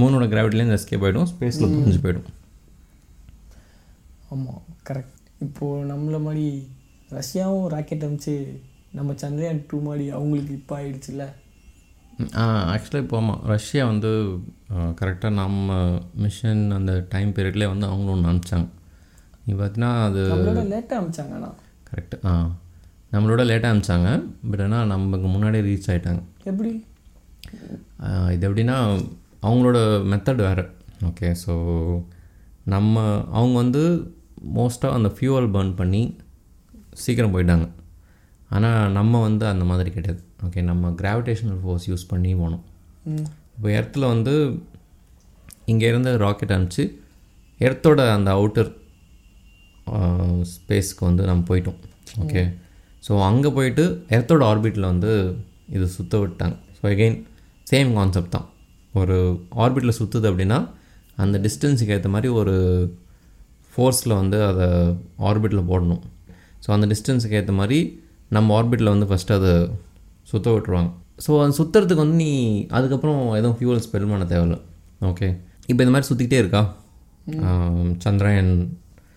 [0.00, 2.28] மூணோட கிராவிட்டிலேருந்து எஸ்கேப் ஆகிடும் ஸ்பேஸில் புரிஞ்சு போயிடும்.
[4.30, 6.46] ஆமாம் கரெக்ட் இப்போது நம்மள மாதிரி
[7.16, 8.36] ரஷ்யாவும் ராக்கெட் அனுப்பிச்சு
[8.92, 11.24] நம்ம சந்திரயான் டூ மாதிரி அவங்களுக்கு இப்போ ஆயிடுச்சுல்ல?
[12.74, 14.10] ஆக்சுவலாக இப்போ ஆமாம் ரஷ்யா வந்து
[15.00, 18.66] கரெக்டாக நம்ம மிஷன் அந்த டைம் பீரியட்லேயே வந்து அவங்களும் ஒன்று அனுப்பிச்சாங்க.
[19.46, 20.20] நீ பார்த்தீங்கன்னா அது
[20.72, 21.50] லேட்டாக அமிச்சாங்கண்ணா
[21.90, 22.32] கரெக்டு ஆ.
[23.12, 24.08] நம்மளோட லேட்டாக அனுப்பிச்சாங்க
[24.48, 26.72] பட் ஆனால் நமக்கு முன்னாடியே ரீச் ஆகிட்டாங்க எப்படி?
[28.32, 28.76] இது எப்படின்னா
[29.42, 29.78] அவங்களோட
[30.10, 30.64] மெத்தட் வேறு.
[31.06, 31.54] ஓகே ஸோ
[32.66, 32.94] நம்ம
[33.32, 33.82] அவங்க வந்து
[34.54, 36.02] மோஸ்ட்டாக அந்த ஃபியூவல் பர்ன் பண்ணி
[36.96, 37.66] சீக்கிரம் போயிட்டாங்க.
[38.50, 40.22] ஆனால் நம்ம வந்து அந்த மாதிரி கிடையாது.
[40.46, 42.64] ஓகே நம்ம கிராவிடேஷனல் ஃபோர்ஸ் யூஸ் பண்ணி போனோம்.
[43.56, 44.34] இப்போ எர்த்தில் வந்து
[45.66, 46.84] இங்கே இருந்து ராக்கெட் அனுப்பிச்சு
[47.60, 48.70] எர்த்தோட அந்த அவுட்டர்
[50.52, 51.78] ஸ்பேஸ்க்கு வந்து நம்ம போயிட்டோம்.
[52.24, 52.42] ஓகே
[53.06, 53.84] ஸோ அங்கே போயிட்டு
[54.16, 55.12] எர்த்தோட ஆர்பிட்டில் வந்து
[55.76, 56.56] இது சுற்ற விட்டாங்க.
[56.76, 57.18] ஸோ அகெயின்
[57.70, 58.46] சேம் கான்செப்ட் தான்.
[59.00, 59.16] ஒரு
[59.62, 60.58] ஆர்பிட்டில் சுற்றுது அப்படின்னா
[61.24, 62.54] அந்த டிஸ்டன்ஸுக்கு ஏற்ற மாதிரி ஒரு
[63.72, 64.66] ஃபோர்ஸில் வந்து அதை
[65.28, 66.02] ஆர்பிட்டில் போடணும்.
[66.64, 67.78] ஸோ அந்த டிஸ்டன்ஸுக்கு ஏற்ற மாதிரி
[68.36, 69.52] நம்ம ஆர்பிட்டில் வந்து ஃபஸ்ட்டு அதை
[70.30, 70.90] சுற்ற விட்டுருவாங்க.
[71.24, 72.32] ஸோ அது சுற்றுறதுக்கு வந்து நீ
[72.78, 74.56] அதுக்கப்புறம் எதுவும் ஃபியூவல் ஸ்பெல் பண்ண தேவையில்ல.
[75.10, 75.28] ஓகே
[75.70, 76.62] இப்போ இந்த மாதிரி சுற்றிக்கிட்டே இருக்கா?
[78.04, 78.52] சந்திரயான்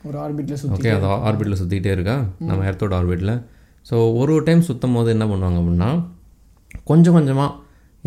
[0.08, 2.16] ஒரு ஆர்பிட்டில் சுற்றி ஓகே அது ஆர்பிட்டில் சுற்றிக்கிட்டே இருக்கா?
[2.50, 3.34] நம்ம எர்த்தோட ஆர்பிட்டில்
[3.90, 5.90] ஸோ ஒரு ஒரு டைம் சுற்றும் போது என்ன பண்ணுவாங்க அப்படின்னா
[6.90, 7.58] கொஞ்சம் கொஞ்சமாக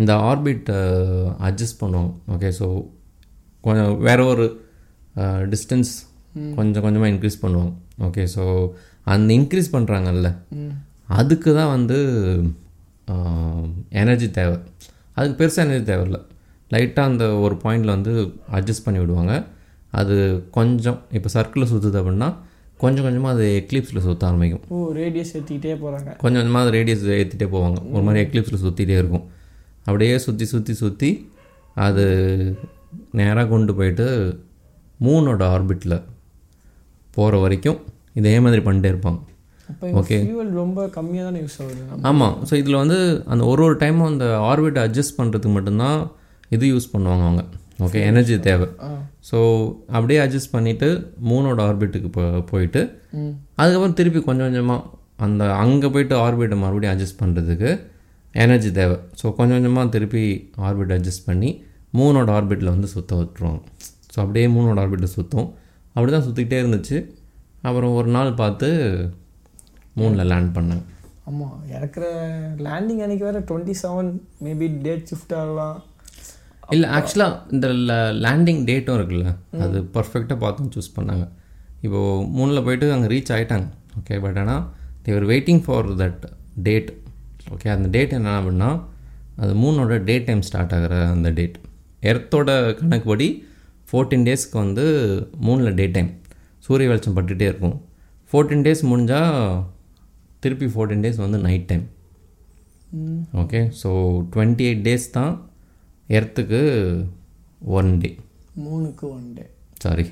[0.00, 0.78] இந்த ஆர்பிட்டை
[1.48, 2.10] அட்ஜஸ்ட் பண்ணுவாங்க.
[2.34, 2.66] ஓகே ஸோ
[3.66, 4.46] கொஞ்சம் வேற ஒரு
[5.52, 5.92] டிஸ்டன்ஸ்
[6.58, 7.72] கொஞ்சம் கொஞ்சமாக இன்க்ரீஸ் பண்ணுவாங்க.
[8.06, 8.44] ஓகே ஸோ
[9.14, 10.28] அந்த இன்க்ரீஸ் பண்ணுறாங்கல்ல
[11.20, 11.98] அதுக்கு தான் வந்து
[14.02, 14.58] எனர்ஜி தேவை.
[15.16, 16.18] அதுக்கு பெருசாக எனர்ஜி தேவையில்ல.
[16.74, 18.12] லைட்டாக அந்த ஒரு பாயிண்டில் வந்து
[18.58, 19.34] அட்ஜஸ்ட் பண்ணி விடுவாங்க.
[20.00, 20.14] அது
[20.56, 22.28] கொஞ்சம் இப்போ சர்க்கிளில் சுற்றுது அப்படின்னா
[22.82, 24.62] கொஞ்சம் கொஞ்சமாக அது எக்லிப்ஸில் சுற்ற ஆரம்பிக்கும்.
[24.74, 27.78] ஓ ரேடியஸ் ஏற்றிக்கிட்டே போகிறாங்க கொஞ்சம் கொஞ்சமாக அது ரேடியஸ் ஏற்றிட்டே போவாங்க.
[27.94, 29.26] ஒரு மாதிரி எக்லிப்ஸில் சுற்றிட்டே இருக்கும்.
[29.86, 31.10] அப்படியே சுற்றி சுற்றி சுற்றி
[31.86, 32.04] அது
[33.18, 34.06] நேராக கொண்டு போயிட்டு
[35.06, 35.98] மூனோட ஆர்பிட்டில்
[37.16, 37.78] போகிற வரைக்கும்
[38.20, 39.20] இதே மாதிரி பண்ணிட்டே இருப்பாங்க.
[39.78, 41.82] ஃபியூவல் ரொம்ப கம்மியாக தானே யூஸ் ஆகுது?
[42.08, 42.98] ஆமாம் ஸோ இதில் வந்து
[43.32, 45.98] அந்த ஒரு ஒரு டைமும் அந்த ஆர்பிட்டை அட்ஜஸ்ட் பண்ணுறதுக்கு மட்டும்தான்
[46.56, 47.44] இது யூஸ் பண்ணுவாங்க அவங்க.
[47.84, 48.66] ஓகே எனர்ஜி தேவை.
[49.28, 49.38] ஸோ
[49.96, 50.88] அப்படியே அட்ஜஸ்ட் பண்ணிவிட்டு
[51.30, 52.82] மூணோட ஆர்பிட்டுக்கு போ போயிட்டு
[53.60, 57.70] அதுக்கப்புறம் திருப்பி கொஞ்சம் கொஞ்சமாக அந்த அங்கே போயிட்டு ஆர்பிட்டை மறுபடியும் அட்ஜஸ்ட் பண்ணுறதுக்கு
[58.44, 58.96] எனர்ஜி தேவை.
[59.20, 60.22] ஸோ கொஞ்சம் கொஞ்சமாக திருப்பி
[60.66, 61.50] ஆர்பிட் அட்ஜஸ்ட் பண்ணி
[62.00, 63.60] மூணோட ஆர்பிட்டில் வந்து சுற்ற விட்டுருவாங்க
[64.12, 65.48] ஸோ அப்படியே மூணோட ஆர்பிட்டில் சுற்றும்
[65.94, 66.96] அப்படி தான் சுற்றிக்கிட்டே இருந்துச்சு.
[67.68, 68.68] அப்புறம் ஒரு நாள் பார்த்து
[70.00, 70.84] மூணில் லேண்ட் பண்ணாங்க
[71.30, 72.04] ஆமாம் இறக்குற
[72.66, 74.08] லேண்டிங் அன்னைக்கு வேறு twenty seven
[74.44, 75.76] maybe date shift ஆகலாம்.
[76.74, 77.66] இல்லை ஆக்சுவலாக இந்த
[78.24, 79.28] லேண்டிங் டேட்டும் இருக்குல்ல.
[79.64, 81.24] அது பர்ஃபெக்டாக பார்த்து சூஸ் பண்ணாங்க.
[81.86, 83.66] இப்போது மூணில் போயிட்டு அங்கே ரீச் ஆகிட்டாங்க
[84.00, 84.62] ஓகே பட் ஆனால்
[85.06, 86.22] they're waiting for that
[86.68, 86.90] date
[87.54, 88.70] okay அந்த டேட் என்ன அப்படின்னா
[89.42, 91.56] அது மூணோட டே டைம் ஸ்டார்ட் ஆகிற அந்த டேட்
[92.10, 93.28] எர்த்தோட கணக்குப்படி
[93.90, 94.84] ஃபோர்டீன் டேஸ்க்கு வந்து
[95.46, 96.10] மூணில் டே டைம்
[96.66, 97.76] சூரிய வெளிச்சம் பட்டுகிட்டே இருக்கும்.
[98.30, 99.38] ஃபோர்டீன் டேஸ் முடிஞ்சால்
[100.44, 101.84] திருப்பி ஃபோர்டீன் டேஸ் வந்து night time
[103.42, 103.90] okay so
[104.32, 105.32] twenty eight days தான்
[106.18, 106.60] எர்த்துக்கு
[107.78, 108.10] ஒன் டே
[108.64, 109.44] மூணுக்கு one day
[109.76, 110.04] sorry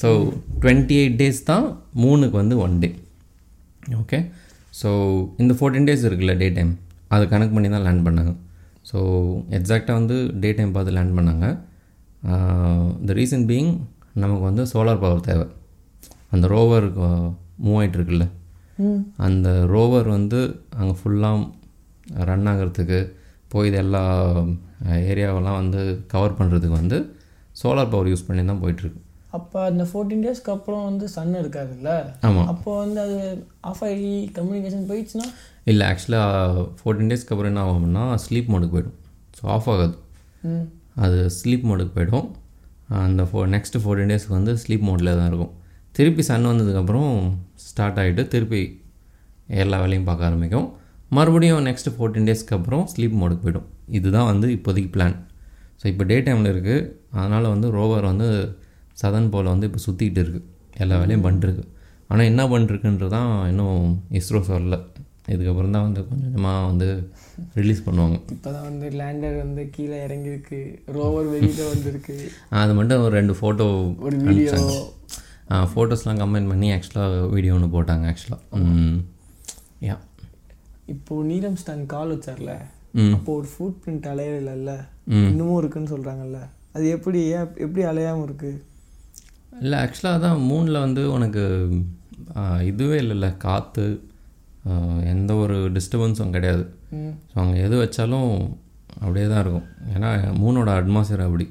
[0.00, 0.08] so
[0.62, 1.66] twenty eight days தான்
[2.02, 2.90] மூணுக்கு வந்து ஒன் டே
[4.00, 4.18] ஓகே
[4.74, 4.90] ஸோ
[5.38, 6.72] இந்த ஃபோர்டீன் டேஸ் இருக்குல்ல டே டைம்
[7.08, 8.30] அதை கணக்கு பண்ணி தான் லேண்ட் பண்ணாங்க.
[8.90, 8.98] ஸோ
[9.58, 11.46] எக்ஸாக்டாக வந்து டே டைம் பார்த்து லேண்ட் பண்ணாங்க.
[13.06, 13.72] த ரீசன் பீயிங்
[14.14, 15.46] நமக்கு வந்து சோலார் பவர் தேவை.
[16.30, 16.86] அந்த ரோவர்
[17.64, 18.26] மூவ் ஆகிட்டு இருக்குல்ல.
[18.78, 19.00] ம்.
[19.26, 20.40] அந்த ரோவர் வந்து
[20.76, 21.50] அங்கே ஃபுல்லாக
[22.30, 23.00] ரன் ஆகிறதுக்கு
[23.52, 24.02] போய் இது எல்லா
[25.12, 25.80] ஏரியாவெல்லாம் வந்து
[26.12, 26.98] கவர் பண்ணுறதுக்கு வந்து
[27.60, 29.00] சோலார் பவர் யூஸ் பண்ணி தான் போயிட்டுருக்கு.
[29.38, 31.90] அப்போ அந்த ஃபோர்டீன் டேஸ்க்கு அப்புறம் வந்து சன் இருக்காதுல்ல?
[32.28, 33.18] ஆமாம் அப்போ வந்து அது
[33.70, 35.26] ஆஃப் ஆகி கம்யூனிகேஷன் போயிடுச்சுன்னா?
[35.70, 38.98] இல்லை ஆக்சுவலாக ஃபோர்டீன் டேஸ்க்கு அப்புறம் என்ன ஆகும்னா ஸ்லீப் மோடுக்கு போயிடும்.
[39.38, 39.96] ஸோ ஆஃப் ஆகாது.
[41.04, 42.28] அது ஸ்லீப் மோடுக்கு போயிடும்.
[43.06, 45.52] அந்த ஃபோ நெக்ஸ்ட்டு ஃபோர்டீன் டேஸ்க்கு வந்து ஸ்லீப் மோடில் தான் இருக்கும்.
[45.98, 47.10] திருப்பி சன் வந்ததுக்கப்புறம்
[47.66, 48.62] ஸ்டார்ட் ஆகிட்டு திருப்பி
[49.62, 50.68] எல்லா வேலையும் பார்க்க ஆரம்பிக்கும்.
[51.12, 53.68] மறுபடியும் நெக்ஸ்ட்டு ஃபோர்டீன் டேஸ்க்கு அப்புறம் ஸ்லீப் மோடுக்கு போயிடும்.
[53.98, 55.16] இதுதான் வந்து இப்போதைக்கு பிளான்
[55.80, 56.80] ஸோ இப்போ டே டைமில் இருக்குது
[57.18, 58.28] அதனால் வந்து ரோவர் வந்து
[59.00, 60.46] சதன் போல் வந்து இப்போ சுற்றிக்கிட்டு இருக்குது
[60.82, 61.64] எல்லா வேலையும் பண்ணிட்டுருக்கு
[62.10, 63.84] ஆனால் என்ன பண்ணிருக்குன்றது தான் இன்னும்
[64.18, 64.76] இஸ்ரோ சொல்லல.
[65.32, 66.86] இதுக்கப்புறம் தான் வந்து கொஞ்சம் கொஞ்சமாக வந்து
[67.58, 68.16] ரிலீஸ் பண்ணுவாங்க.
[68.34, 70.60] இப்போ தான் வந்து லேண்டர் வந்து கீழே இறங்கியிருக்கு.
[70.96, 72.16] ரோவர் வெளியில் வந்திருக்கு.
[72.62, 73.66] அது மட்டும் ஒரு ரெண்டு ஃபோட்டோ
[74.06, 74.52] ஒரு வீடியோ
[75.72, 78.62] ஃபோட்டோஸ்லாம் கம்பைன் பண்ணி ஆக்சுவலாக வீடியோ ஒன்று போட்டாங்க ஆக்சுவலாக
[79.88, 79.96] யா
[80.92, 82.52] இப்போ நீலம் ஸ்டான் கால் வச்சார்ல
[83.12, 84.72] அப்போ ஒரு ஃபுட் பிரிண்ட் அலையலைல்ல
[85.12, 85.28] ம்.
[85.30, 86.40] இன்னமும் இருக்குன்னு சொல்கிறாங்கல்ல
[86.74, 88.50] அது எப்படி ஏன் எப்படி அலையாமல் இருக்கு?
[89.60, 91.42] இல்லை ஆக்சுவலாக அதான் மூணில் வந்து உனக்கு
[92.66, 93.86] இதுவே இல்லைல்ல காற்று
[95.12, 96.64] எந்த ஒரு டிஸ்டர்பன்ஸும் கிடையாது.
[97.30, 98.30] ஸோ அங்கே எது வச்சாலும்
[99.00, 99.66] அப்படியே தான் இருக்கும்.
[99.94, 100.10] ஏன்னா
[100.42, 101.46] மூணோட அட்மாஸ்பியர் அப்படி.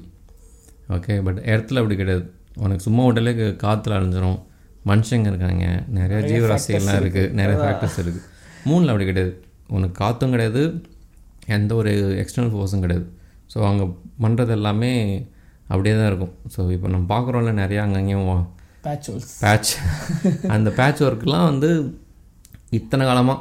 [0.88, 2.24] ஓகே பட் இடத்துல அப்படி கிடையாது.
[2.58, 4.38] உனக்கு சும்மா விட்டாலே காற்றுல அழிஞ்சிரும்
[4.86, 5.64] மனுஷங்க இருக்காங்க.
[5.98, 8.28] நிறைய ஜீவராசிகள்லாம் இருக்குது நிறைய ஃபேக்டர்ஸ் இருக்குது
[8.68, 9.32] மூணில் அப்படி கிடையாது.
[9.76, 10.62] உனக்கு காற்றும் கிடையாது
[11.56, 11.90] எந்த ஒரு
[12.22, 13.06] எக்ஸ்டர்னல் ஃபோர்ஸும் கிடையாது.
[13.52, 13.86] ஸோ அங்கே
[14.24, 14.92] பண்ணுறது எல்லாமே
[15.72, 16.34] அப்படியே தான் இருக்கும்.
[16.54, 18.42] ஸோ இப்போ நம்ம பார்க்குறோம்ல நிறையா அங்கங்கேயும்
[18.86, 19.08] பேட்ச்
[19.42, 19.72] பேட்ச்
[20.54, 21.68] அந்த பேட்ச் ஒர்க்லாம் வந்து
[22.78, 23.40] இத்தனை காலமாக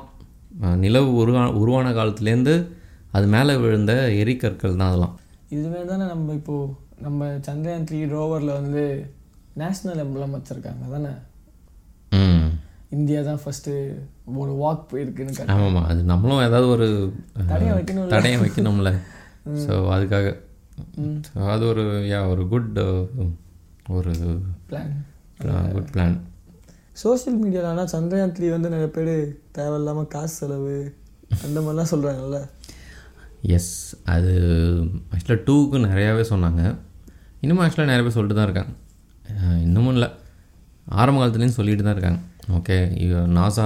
[0.84, 2.54] நிலவு உருவா உருவான காலத்துலேருந்து
[3.16, 5.16] அது மேலே விழுந்த எரிக்கற்கள் தான் அதெல்லாம்.
[5.56, 6.74] இதுவே தானே நம்ம இப்போது
[7.06, 8.84] நம்ம சந்திரயான் த்ரீ ரோவரில் வந்து
[9.62, 11.12] நேஷ்னல் எம்பளம் வச்சுருக்காங்க தானே
[12.92, 13.74] இந்தியா தான் ஃபஸ்ட்டு
[14.36, 15.46] ஒரு வாக் போயிருக்குன்னு.
[15.54, 16.88] ஆமாம்மா அது நம்மளும் ஏதாவது ஒரு
[17.36, 18.10] அஹ், தடையம் வைக்கணும்ல.
[18.14, 18.92] தடயம் வைக்கணும்ல.
[19.64, 20.28] ஸோ அதுக்காக.
[21.48, 22.78] அது ஒரு யா ஒரு குட்
[23.92, 24.12] ஒரு
[24.70, 24.92] பிளான்
[25.72, 26.16] குட் பிளான்
[26.96, 29.14] சோஷியல் மீடியாவில் ஆனால் சந்திரயான் த்ரீ வந்து நிறைய பேர்
[29.52, 30.76] தேவையில்லாமல் காசு செலவு
[31.38, 32.40] அந்த மாதிரிலாம் சொல்கிறாங்கல்ல
[33.56, 33.74] எஸ்
[34.14, 34.34] அது
[35.12, 36.62] ஆக்சுவலாக டூக்கு நிறையாவே சொன்னாங்க.
[37.44, 38.74] இன்னமும் ஆக்சுவலாக நிறைய பேர் சொல்லிட்டு தான் இருக்காங்க
[39.64, 40.10] இன்னமும் இல்லை.
[40.98, 42.20] ஆரம்ப காலத்துலேயும் சொல்லிட்டு தான் இருக்காங்க.
[42.58, 42.78] ஓகே
[43.38, 43.66] நாசா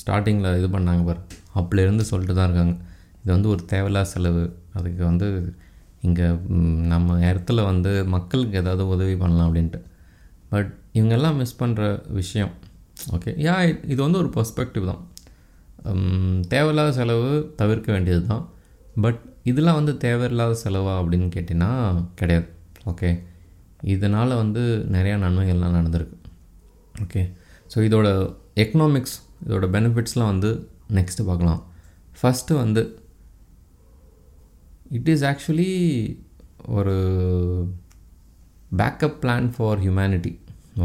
[0.00, 1.20] ஸ்டார்டிங்கில் இது பண்ணாங்க பார்.
[1.58, 2.74] அப்போலேருந்து சொல்லிட்டு தான் இருக்காங்க.
[3.22, 4.44] இது வந்து ஒரு தேவையில்லா செலவு.
[4.78, 5.26] அதுக்கு வந்து
[6.06, 6.26] இங்கே
[6.92, 9.80] நம்ம இடத்துல வந்து மக்களுக்கு ஏதாவது உதவி பண்ணலாம் அப்படின்ட்டு.
[10.52, 11.82] பட் இவங்கெல்லாம் மிஸ் பண்ணுற
[12.20, 12.52] விஷயம்
[13.16, 13.54] ஓகே யா
[13.92, 15.02] இது வந்து ஒரு பர்ஸ்பெக்டிவ் தான்.
[16.54, 18.42] தேவையில்லாத செலவு தவிர்க்க வேண்டியது தான்.
[19.04, 21.70] பட் இதெல்லாம் வந்து தேவையில்லாத செலவா அப்படின்னு கேட்டிங்கன்னா
[22.20, 22.48] கிடையாது
[22.90, 23.10] ஓகே
[23.94, 24.62] இதனால் வந்து
[24.96, 26.16] நிறையா நன்மைகள்லாம் நடந்திருக்கு
[27.04, 27.22] ஓகே
[27.72, 28.08] ஸோ இதோட
[28.64, 30.50] எக்கனாமிக்ஸ் இதோட பெனிஃபிட்ஸ்லாம் வந்து
[30.98, 31.60] நெக்ஸ்ட்டு பார்க்கலாம்.
[32.18, 32.82] ஃபஸ்ட்டு வந்து
[34.96, 35.70] இட் இஸ் ஆக்சுவலி
[36.76, 36.96] ஒரு
[38.80, 40.32] backup plan for humanity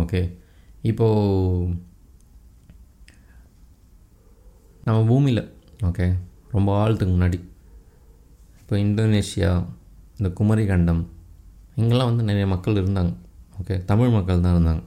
[0.02, 0.22] okay
[0.82, 1.76] இப்போது
[4.84, 5.44] நம்ம பூமியில்
[5.90, 6.06] ஓகே
[6.56, 7.40] ரொம்ப ஆழத்துக்கு முன்னாடி
[8.62, 9.52] இப்போ இந்தோனேஷியா
[10.18, 11.02] இந்த குமரி கண்டம்
[11.76, 13.12] இங்கெல்லாம் வந்து நிறைய மக்கள் இருந்தாங்க.
[13.60, 14.84] ஓகே தமிழ் மக்கள் தான் இருந்தாங்க.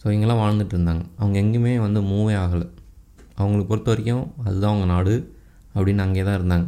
[0.00, 1.02] ஸோ இங்கெல்லாம் வாழ்ந்துட்டு இருந்தாங்க.
[1.20, 2.66] அவங்க எங்கேயுமே வந்து மூவே ஆகலை.
[3.38, 5.14] அவங்களுக்கு பொறுத்த வரைக்கும் அதுதான் அவங்க நாடு
[5.74, 6.66] அப்படின்னு அங்கே தான் இருந்தாங்க.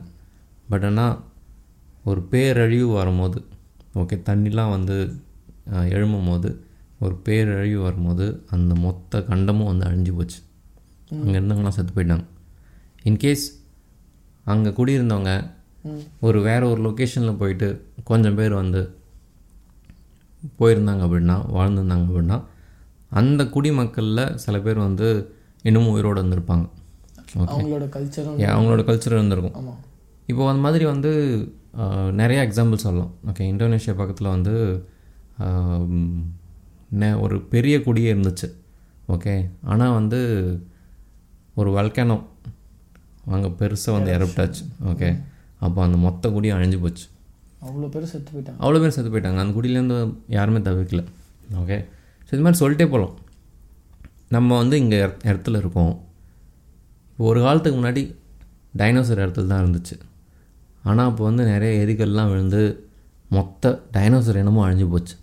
[0.70, 1.16] பட் ஆனால்
[2.10, 3.38] ஒரு பேரழிவு வரும்போது
[4.00, 4.96] ஓகே தண்ணிலாம் வந்து
[5.94, 6.48] எழும்பும் போது
[7.04, 10.38] ஒரு பேரழிவு வரும்போது அந்த மொத்த கண்டமும் வந்து அழிஞ்சு போச்சு.
[11.22, 12.24] அங்கே இருந்தவங்களாம் செத்து போயிட்டாங்க.
[13.08, 13.46] இன்கேஸ்
[14.52, 15.32] அங்கே குடியிருந்தவங்க
[16.26, 17.68] ஒரு வேற ஒரு லொக்கேஷனில் போயிட்டு
[18.10, 18.82] கொஞ்சம் பேர் வந்து
[20.60, 22.38] போயிருந்தாங்க அப்படின்னா வாழ்ந்துருந்தாங்க அப்படின்னா
[23.20, 25.08] அந்த குடிமக்களில் சில பேர் வந்து
[25.68, 26.66] இன்னமும் உயிரோடு இருந்திருப்பாங்க.
[27.42, 29.76] ஓகே அவங்களோட கல்ச்சரும் அவங்களோட கல்ச்சர் இருந்திருக்கும்.
[30.30, 31.12] இப்போ அந்த மாதிரி வந்து
[32.20, 33.12] நிறைய எக்ஸாம்பிள் சொல்லலாம்.
[33.30, 34.54] ஓகே இந்தோனேஷியா பக்கத்தில் வந்து
[37.24, 38.48] ஒரு பெரிய குடியே இருந்துச்சு.
[39.14, 39.34] ஓகே
[39.72, 40.20] ஆனால் வந்து
[41.60, 42.18] ஒரு வல்கேனோ
[43.34, 45.08] அங்கே பெருசாக வந்து எரப்டாச்சு ஓகே
[45.66, 47.04] அப்போ அந்த மொத்த குடியும் அழிஞ்சு போச்சு.
[47.66, 48.58] அவ்வளோ பேர் செத்து போயிட்டாங்க.
[48.62, 49.40] அவ்வளோ பேர் செத்து போயிட்டாங்க.
[49.42, 49.98] அந்த குடியிலேருந்து
[50.36, 51.02] யாருமே தவிர்க்கல
[51.62, 51.78] ஓகே
[52.26, 53.14] ஸோ இது மாதிரி சொல்லிட்டே போகலாம்.
[54.36, 54.98] நம்ம வந்து இங்கே
[55.30, 55.94] இடத்துல இருக்கோம்.
[57.28, 58.02] ஒரு காலத்துக்கு முன்னாடி
[58.80, 59.96] டைனோசர் இடத்துல தான் இருந்துச்சு.
[60.88, 62.62] ஆனால் அப்போ வந்து நிறைய எரிகல்லாம் விழுந்து
[63.36, 65.14] மொத்த டைனோசர் என்னமோ அழிஞ்சு போச்சு.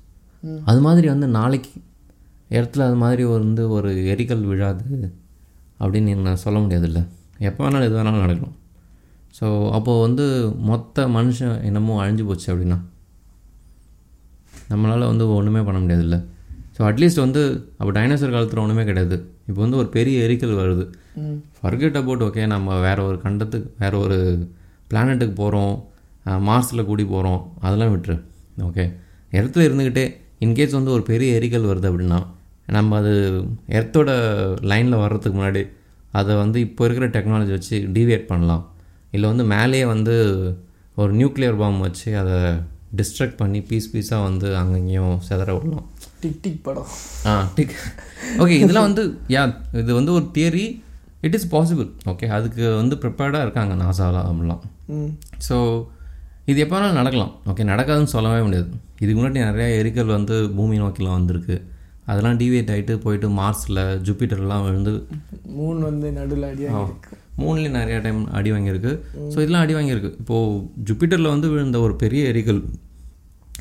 [0.70, 1.72] அது மாதிரி வந்து நாளைக்கு
[2.58, 4.86] இடத்துல அது மாதிரி வந்து ஒரு எரிகல் விழாது
[5.82, 7.02] அப்படின்னு நான் சொல்ல முடியாதுல்ல.
[7.50, 8.56] எப்போ வேணாலும் எது வேணாலும் நடக்கணும்
[9.38, 10.26] ஸோ அப்போது வந்து
[10.70, 12.78] மொத்த மனுஷன் என்னமோ அழிஞ்சு போச்சு அப்படின்னா
[14.72, 16.18] நம்மளால் வந்து ஒன்றுமே பண்ண முடியாதுல்ல.
[16.80, 17.42] ஸோ அட்லீஸ்ட் வந்து
[17.80, 19.16] அப்போ டைனோசர் காலத்தில் ஒன்றுமே கிடையாது.
[19.50, 20.84] இப்போ வந்து ஒரு பெரிய எரிக்கல் வருது.
[21.58, 24.18] ஃபர்கெட் அபவுட் ஓகே நம்ம வேறு ஒரு கண்டத்துக்கு வேறு ஒரு
[24.92, 25.74] பிளானட்டுக்கு போகிறோம்
[26.50, 28.18] மார்ஸில் கூடி போகிறோம் அதெல்லாம் விட்டுரு.
[28.68, 28.86] ஓகே
[29.38, 30.06] இடத்துல இருந்துக்கிட்டே
[30.46, 32.20] இன்கேஸ் வந்து ஒரு பெரிய எரிக்கல் வருது அப்படின்னா
[32.78, 33.14] நம்ம அது
[33.80, 34.10] எர்த்தோட
[34.72, 35.64] லைனில் வர்றதுக்கு முன்னாடி
[36.20, 38.64] அதை வந்து இப்போ இருக்கிற டெக்னாலஜி வச்சு டீவியேட் பண்ணலாம்.
[39.16, 40.16] இல்லை வந்து மேலேயே வந்து
[41.02, 42.38] ஒரு நியூக்ளியர் பாம் வச்சு அதை
[43.00, 45.88] டிஸ்ட்ரக்ட் பண்ணி பீஸ் பீஸாக வந்து அங்கங்கேயும் செதற விடலாம்.
[46.24, 46.90] டிக் டிக் படம்.
[47.32, 47.76] ஆ டிக்
[48.44, 49.04] ஓகே இதெல்லாம் வந்து
[49.36, 49.44] யா
[49.82, 50.66] இது வந்து ஒரு theory
[51.28, 54.62] it is possible okay அதுக்கு வந்து ப்ரிப்பேர்டாக இருக்காங்க நாசாலாம் அப்படிலாம்.
[55.48, 55.58] ஸோ
[56.52, 57.34] இது எப்போ வேணாலும் நடக்கலாம்.
[57.52, 58.70] ஓகே நடக்காதுன்னு சொல்லவே முடியாது.
[59.02, 61.58] இதுக்கு முன்னாடி நிறைய எரிக்கல் வந்து பூமி நோக்கிலாம் வந்திருக்கு.
[62.12, 64.94] அதெல்லாம் டிவியேட் ஆகிட்டு போயிட்டு மார்ஸில் ஜூபிட்டர்லாம் விழுந்து
[65.58, 68.94] மூணு வந்து நடுவில் இருக்கு மூணுலேயும் நிறைய டைம் அடி வாங்கியிருக்கு.
[69.34, 70.12] ஸோ இதெல்லாம் அடி வாங்கியிருக்கு.
[70.22, 70.56] இப்போது
[70.88, 72.62] ஜூபிட்டரில் வந்து விழுந்த ஒரு பெரிய எரிக்கல்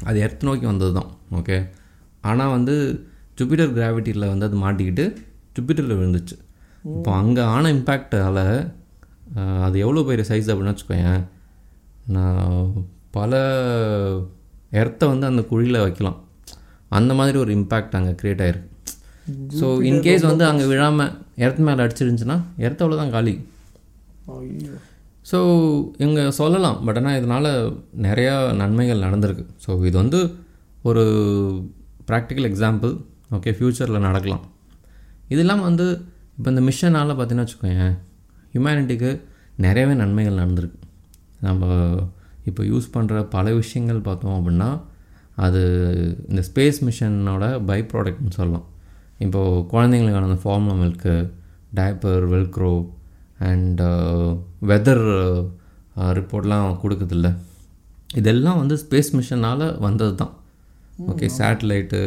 [0.08, 1.58] அது எர்த் நோக்கி வந்தது தான் ஓகே
[2.30, 2.74] ஆனால் வந்து
[3.38, 5.04] ஜூபிட்டர் கிராவிட்டியில் வந்து அது மாட்டிக்கிட்டு
[5.56, 6.36] ஜூபிட்டரில் விழுந்துச்சு.
[6.96, 8.44] இப்போ அங்கே ஆன இம்பேக்டால்
[9.66, 11.22] அது எவ்வளோ பெரிய சைஸ் அப்படின்னு வச்சுக்கோயேன்
[12.16, 12.72] நான்
[13.16, 13.40] பல
[14.80, 16.18] எர்த்தை வந்து அந்த குழியில் வைக்கலாம்.
[16.98, 18.68] அந்த மாதிரி ஒரு இம்பேக்ட் அங்கே க்ரியேட் ஆயிருக்கு.
[19.60, 21.14] ஸோ இன்கேஸ் வந்து அங்கே விழாமல்
[21.46, 23.34] எர்த் மேலே அடிச்சிருந்துச்சுன்னா எர்த் அவ்வளோதான் காலி.
[25.30, 25.38] ஸோ
[26.02, 27.50] இவங்க சொல்லலாம் பட் ஆனால் இதனால்
[28.06, 29.44] நிறையா நன்மைகள் நடந்திருக்கு.
[29.64, 30.20] ஸோ இது வந்து
[30.90, 31.04] ஒரு
[32.08, 32.92] ப்ராக்டிக்கல் எக்ஸாம்பிள்
[33.36, 34.44] ஓகே ஃப்யூச்சரில் நடக்கலாம்.
[35.34, 35.86] இதெல்லாம் வந்து
[36.36, 37.86] இப்போ இந்த மிஷனால் பார்த்தீங்கன்னா வச்சுக்கோங்க
[38.52, 39.10] ஹியூமனிட்டிக்கு
[39.64, 40.78] நிறையவே நன்மைகள் நடந்திருக்கு.
[41.46, 41.66] நம்ம
[42.48, 44.68] இப்போ யூஸ் பண்ணுற பல விஷயங்கள் பார்த்தோம் அப்படின்னா
[45.46, 45.60] அது
[46.30, 48.66] இந்த ஸ்பேஸ் மிஷனோட பை ப்ராடக்ட்னு சொல்லலாம்.
[49.24, 51.14] இப்போது குழந்தைங்களுக்கான அந்த formula milk
[51.78, 52.72] diaper velcro
[53.48, 53.82] and
[54.70, 55.04] weather
[56.18, 57.28] ரிப்போர்ட்லாம் கொடுக்குதில்ல.
[58.20, 60.34] இதெல்லாம் வந்து ஸ்பேஸ் மிஷனால் வந்தது தான்
[61.12, 62.00] ஓகே சேட்டலைட்டு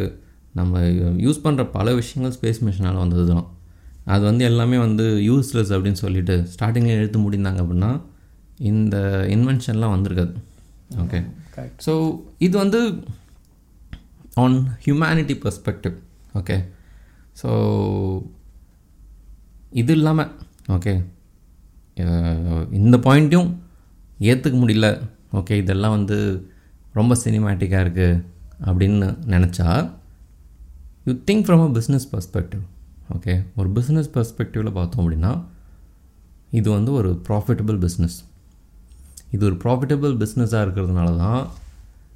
[0.59, 0.79] நம்ம
[1.25, 3.45] யூஸ் பண்ணுற பல விஷயங்கள் ஸ்பேஸ் மிஷனால் வந்தது தான்
[4.13, 7.91] அது வந்து எல்லாமே வந்து யூஸ்லெஸ் அப்படின்னு சொல்லிட்டு ஸ்டார்டிங்கில் எடுத்து முடிந்தாங்க அப்படின்னா
[8.71, 8.95] இந்த
[9.35, 10.33] இன்வென்ஷன்லாம் வந்திருக்காது.
[11.03, 11.19] ஓகே.
[11.85, 11.93] ஸோ
[12.45, 12.79] இது வந்து
[14.43, 15.95] on humanity perspective
[16.39, 16.57] okay.
[17.41, 17.49] So
[19.81, 20.31] இது இல்லாமல்
[20.77, 20.93] ஓகே.
[22.79, 23.49] இந்த பாயிண்ட்டையும்
[24.31, 24.89] ஏற்றுக்க முடியல.
[25.39, 26.17] ஓகே இதெல்லாம் வந்து
[26.99, 28.21] ரொம்ப சினிமேட்டிக்காக இருக்குது
[28.65, 29.93] அப்படின்னு நினச்சா
[31.05, 32.61] you think from a business perspective
[33.13, 35.43] okay ஒரு பிஸ்னஸ் பர்ஸ்பெக்டிவில் பார்த்தோம் அப்படின்னா
[36.51, 38.23] இது வந்து ஒரு ப்ராஃபிட்டபிள் பிஸ்னஸ்
[39.31, 41.49] இது ஒரு ப்ராஃபிட்டபிள் பிஸ்னஸாக இருக்கிறதுனால தான்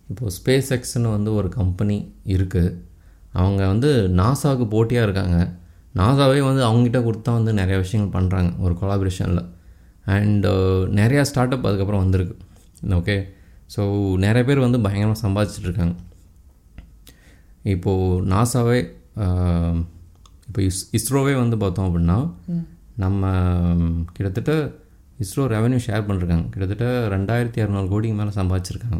[0.10, 2.76] இப்போது ஸ்பேஸ் எக்ஸ்னு வந்து ஒரு கம்பெனி இருக்குது
[3.34, 5.38] அவங்க வந்து நாசாவுக்கு போட்டியாக இருக்காங்க.
[5.96, 9.46] நாசாவே வந்து அவங்ககிட்ட கொடுத்தா வந்து நிறைய விஷயங்கள் பண்ணுறாங்க ஒரு கொலாபரேஷனில்
[10.06, 10.50] அண்டு
[10.94, 12.36] நிறையா ஸ்டார்ட் அப் அதுக்கப்புறம் வந்திருக்கு
[12.90, 13.26] ஓகே
[13.76, 15.96] ஸோ நிறைய பேர் வந்து பயங்கரமாக சம்பாதிச்சிட்ருக்காங்க
[17.74, 18.80] இப்போது நாசாவே
[20.48, 22.18] இப்போ இஸ் இஸ்ரோவே வந்து பார்த்தோம் அப்படின்னா
[23.04, 23.32] நம்ம
[24.16, 24.54] கிட்டத்தட்ட
[25.24, 26.46] இஸ்ரோ ரெவன்யூ ஷேர் பண்ணிருக்காங்க.
[26.54, 29.00] கிட்டத்தட்ட ரெண்டாயிரத்தி இரநூறு கோடிக்கு மேலே சம்பாதிச்சிருக்காங்க.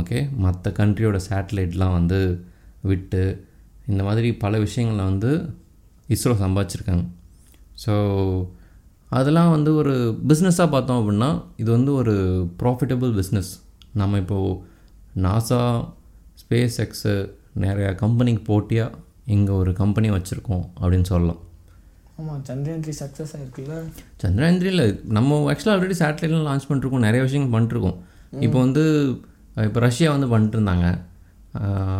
[0.00, 2.18] ஓகே மற்ற கண்ட்ரியோட சேட்டலைட்லாம் வந்து
[2.90, 3.22] விட்டு
[3.90, 5.30] இந்த மாதிரி பல விஷயங்களை வந்து
[6.08, 7.04] இஸ்ரோ சம்பாதிச்சிருக்காங்க.
[7.84, 7.94] ஸோ
[9.18, 9.94] அதெல்லாம் வந்து ஒரு
[10.30, 11.30] பிஸ்னஸாக பார்த்தோம் அப்படின்னா
[11.62, 12.14] இது வந்து ஒரு
[12.60, 13.50] ப்ராஃபிட்டபிள் பிஸ்னஸ்
[14.00, 14.52] நம்ம இப்போது
[15.26, 15.60] நாசா
[16.42, 17.14] ஸ்பேஸ் எக்ஸு
[17.64, 18.98] நிறையா கம்பெனிக்கு போட்டியாக
[19.34, 21.40] இங்கே ஒரு கம்பெனி வச்சுருக்கோம் அப்படின்னு சொல்லலாம்.
[22.20, 23.76] ஆமாம் சந்திரயான் த்ரீ சக்ஸஸ் ஆயிருக்குல்ல?
[24.22, 24.82] சந்திராயன் த்ரீல
[25.16, 27.98] நம்ம ஆக்சுவலாக ஆல்ரெடி சேட்டலைட்லாம் லான்ச் பண்ணிருக்கோம் நிறைய விஷயங்கள் பண்ணிட்டுருக்கோம்
[28.46, 28.84] இப்போ வந்து
[29.66, 30.86] இப்போ ரஷ்யா வந்து பண்ணிட்டு இருந்தாங்க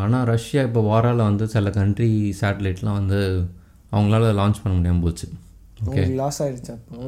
[0.04, 2.10] ஆனால் ரஷ்யா இப்போ வாரால் வந்து சில கண்ட்ரி
[2.40, 3.18] சேட்டலைட்லாம் வந்து
[3.94, 5.26] அவங்களால லான்ச் பண்ண முடியாமல் போச்சு.
[5.84, 6.98] உங்களுக்கு லாஸ் ஆயிடுச்சு அப்போ?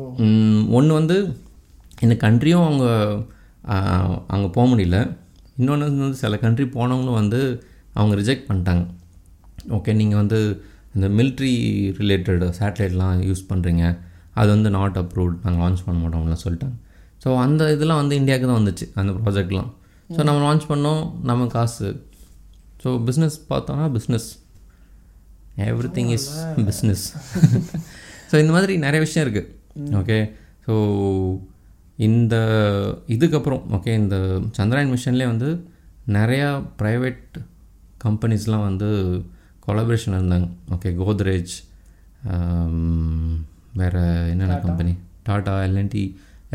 [0.76, 1.16] ஒன்று வந்து
[2.04, 2.86] இந்த கண்ட்ரியும் அவங்க
[4.34, 4.98] அங்கே போக முடியல.
[5.58, 7.40] இன்னொன்று வந்து சில கண்ட்ரி போனவங்களும் வந்து
[7.98, 8.84] அவங்க ரிஜெக்ட் பண்ணிட்டாங்க.
[9.76, 10.38] ஓகே நீங்கள் வந்து
[10.96, 11.52] இந்த மிலிட்ரி
[12.00, 13.84] ரிலேட்டட் சேட்டலைட்லாம் யூஸ் பண்ணுறீங்க
[14.40, 16.76] அது வந்து நாட் அப்ரூவ்ட் நாங்கள் லான்ச் பண்ண மாட்டோம்லாம் சொல்லிட்டாங்க.
[17.22, 19.70] ஸோ அந்த இதெல்லாம் வந்து இந்தியாவுக்கு தான் வந்துச்சு அந்த ப்ராஜெக்ட்லாம்
[20.10, 21.88] ஸோ நம்ம லான்ச் பண்ணோம் நம்ம காசு.
[22.82, 24.28] ஸோ பிஸ்னஸ் பார்த்தோன்னா business
[25.98, 26.28] everything is
[26.68, 27.04] business
[28.30, 30.18] so இந்த மாதிரி நிறைய விஷயம் இருக்குது ஓகே
[30.66, 30.74] ஸோ
[32.08, 32.34] இந்த
[33.14, 34.16] இதுக்கப்புறம் ஓகே இந்த
[34.58, 35.50] சந்திராயன் மிஷன்லேயே வந்து
[36.16, 36.48] நிறையா
[36.80, 37.36] ப்ரைவேட்
[38.04, 38.88] கம்பெனிஸ்லாம் வந்து
[39.66, 40.46] கொலாபரேஷன் இருந்தாங்க.
[40.74, 41.54] ஓகே கோத்ரேஜ்
[43.80, 44.92] வேறு என்னென்ன கம்பெனி
[45.28, 46.02] டாடா எல்என்டி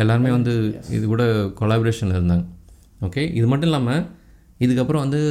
[0.02, 0.54] எல்லாருமே வந்து
[0.96, 1.24] இது கூட
[1.60, 2.46] கொலாபரேஷனில் இருந்தாங்க.
[3.08, 4.04] ஓகே இது மட்டும் இல்லாமல்
[4.66, 5.22] இதுக்கப்புறம் வந்து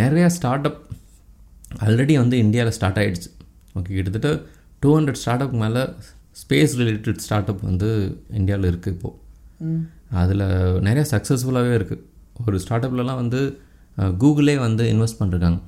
[0.00, 0.80] நிறையா ஸ்டார்ட் அப்
[1.84, 3.30] ஆல்ரெடி வந்து இந்தியாவில் ஸ்டார்ட் ஆகிடுச்சு
[3.78, 4.30] ஓகே கிட்டத்தட்ட
[4.82, 5.82] டூ ஹண்ட்ரட் ஸ்டார்ட் அப் மேலே
[6.42, 7.88] ஸ்பேஸ் ரிலேட்டட் ஸ்டார்ட் அப் வந்து
[8.40, 9.16] இந்தியாவில் இருக்குது இப்போது
[10.22, 10.44] அதில்
[10.86, 12.04] நிறையா சக்ஸஸ்ஃபுல்லாகவே இருக்குது
[12.46, 13.40] ஒரு ஸ்டார்ட் அப்லலாம் வந்து
[14.20, 15.58] கூகுளே வந்து இன்வெஸ்ட் பண்ணிருக்காங்க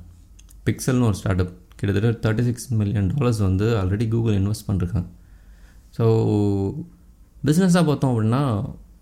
[0.65, 5.07] பிக்சல்னு ஒரு ஸ்டார்ட் அப் கிட்டத்தட்ட தேர்ட்டி சிக்ஸ் மில்லியன் டாலர்ஸ் வந்து ஆல்ரெடி கூகுள் இன்வெஸ்ட் பண்ணிருக்காங்க
[5.97, 6.05] ஸோ
[7.43, 8.41] பிஸ்னஸாக பார்த்தோம் அப்படின்னா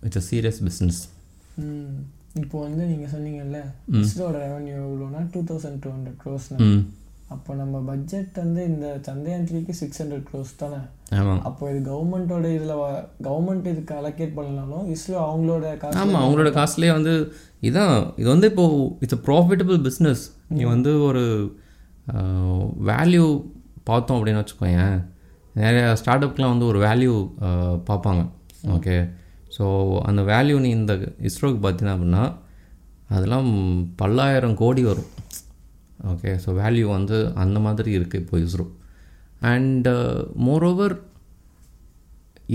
[0.04, 1.02] இட்ஸ் அ சீரியஸ் பிஸ்னஸ்
[2.42, 3.58] இப்போ வந்து நீங்கள் சொன்னீங்கல்ல
[4.00, 6.82] இஸ்ரோட ரெவன்யூ எவ்வளோனா டூ தௌசண்ட் டூ ஹண்ட்ரட் க்ரோஸ்னா ம்.
[7.34, 10.80] அப்போ நம்ம பட்ஜெட் வந்து இந்த சந்திரயான் த்ரீக்கு சிக்ஸ் ஹண்ட்ரட் க்ரோஸ் தானே?
[11.20, 12.74] ஆமாம் அப்போ இது கவர்மெண்ட்டோட இதில்
[13.28, 17.14] கவர்மெண்ட் இதுக்கு அலோகேட் பண்ணலாலும் இஸ்ரோ அவங்களோட காசு ஆமாம் அவங்களோட காசுலேயே வந்து
[17.70, 20.24] இதான் இது வந்து இப்போது இட்ஸ் அ ப்ராஃபிட்டபிள் பிஸ்னஸ்
[20.56, 21.24] நீ வந்து ஒரு
[22.92, 23.26] வேல்யூ
[23.90, 24.98] பார்த்தோம் அப்படின்னு வச்சுக்கோயேன்.
[25.62, 27.14] நிறைய ஸ்டார்ட் அப்க்குலாம் வந்து ஒரு வேல்யூ
[27.90, 28.22] பார்ப்பாங்க.
[28.76, 28.98] ஓகே
[29.56, 29.66] ஸோ
[30.10, 30.94] அந்த வேல்யூ நீ இந்த
[31.30, 32.26] இஸ்ரோக்கு பார்த்தீங்கன்னா அப்படின்னா
[33.16, 33.50] அதெல்லாம்
[34.02, 35.10] பல்லாயிரம் கோடி வரும்.
[36.12, 38.66] ஓகே ஸோ வேல்யூ வந்து அந்த மாதிரி இருக்குது இப்போ இஸ்ரோ.
[39.52, 39.88] அண்ட்
[40.48, 40.96] மோரோவர்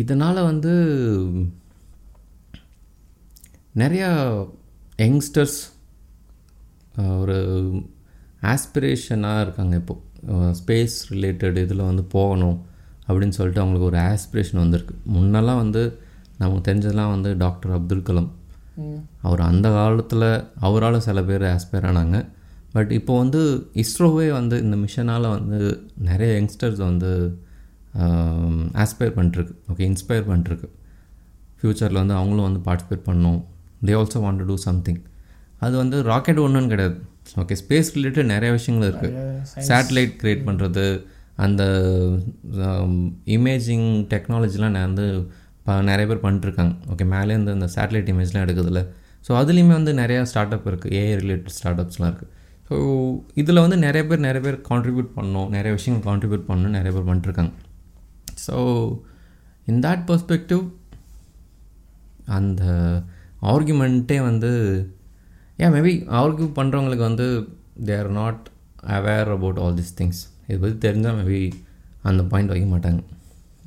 [0.02, 0.72] இதனால் வந்து
[3.82, 4.10] நிறையா
[5.04, 5.60] யங்ஸ்டர்ஸ்
[7.20, 7.36] ஒரு
[8.52, 12.58] ஆஸ்பிரேஷனாக இருக்காங்க இப்போது ஸ்பேஸ் ரிலேட்டட் இதில் வந்து போகணும்
[13.08, 14.94] அப்படின்னு சொல்லிட்டு அவங்களுக்கு ஒரு ஆஸ்பிரேஷன் வந்திருக்கு.
[15.14, 15.82] முன்னெல்லாம் வந்து
[16.38, 18.30] நமக்கு தெரிஞ்சதெல்லாம் வந்து டாக்டர் அப்துல் கலாம்.
[19.20, 20.28] அவர் அந்த காலத்தில்
[20.66, 22.18] அவரால் சில பேர் ஆஸ்பயர் ஆனாங்க.
[22.74, 23.40] பட் இப்போ வந்து
[23.82, 25.58] இஸ்ரோவே வந்து இந்த மிஷனால் வந்து
[26.08, 27.10] நிறைய யங்ஸ்டர்ஸ் வந்து
[28.84, 30.68] ஆஸ்பயர் பண்ணிட்டுருக்கு ஓகே இன்ஸ்பயர் பண்ணிட்டுருக்கு
[31.58, 33.38] ஃப்யூச்சரில் வந்து அவங்களும் வந்து பார்ட்டிசிபேட் பண்ணணும்.
[33.86, 35.00] They also want to do something
[35.64, 36.96] அது வந்து ராக்கெட் ஒன்றுன்னு கிடையாது.
[37.42, 39.14] ஓகே ஸ்பேஸ் ரிலேட்டட் நிறைய விஷயங்கள் இருக்குது
[39.70, 40.84] சேட்டலைட் க்ரியேட் பண்ணுறது
[41.44, 41.62] அந்த
[43.36, 45.06] இமேஜிங் டெக்னாலஜிலாம் நான் வந்து
[45.66, 48.82] ப நிறைய பேர் பண்ணிட்டுருக்காங்க ஓகே மேலேருந்து அந்த சேட்டலைட் இமேஜ்லாம் எடுக்குதுல்ல
[49.26, 52.32] ஸோ அதுலேயுமே வந்து நிறையா ஸ்டார்ட் அப் இருக்குது ஏஐ ரிலேட்டட் ஸ்டார்ட் அப்ஸ்லாம் இருக்குது
[52.66, 52.76] ஸோ
[53.34, 57.52] இதில் வந்து நிறைய பேர் நிறைய பேர் கான்ட்ரிபியூட் பண்ணணும் நிறைய விஷயங்கள் கான்ட்ரிபியூட் பண்ணணும் நிறைய பேர் பண்ணிட்டுருக்காங்க
[58.46, 58.56] ஸோ
[59.66, 60.64] இன் தட் பர்ஸ்பெக்டிவ்
[62.36, 62.62] அந்த
[63.44, 64.50] ஆர்குமெண்ட்டே வந்து
[65.58, 67.26] ஏன் மேபி ஆர்கியூ பண்ணுறவங்களுக்கு வந்து
[67.86, 68.42] they are not
[68.94, 71.40] aware about all this things இது பற்றி தெரிஞ்சால் மேபி
[72.04, 73.00] அந்த பாயிண்ட் வைக்க மாட்டாங்க.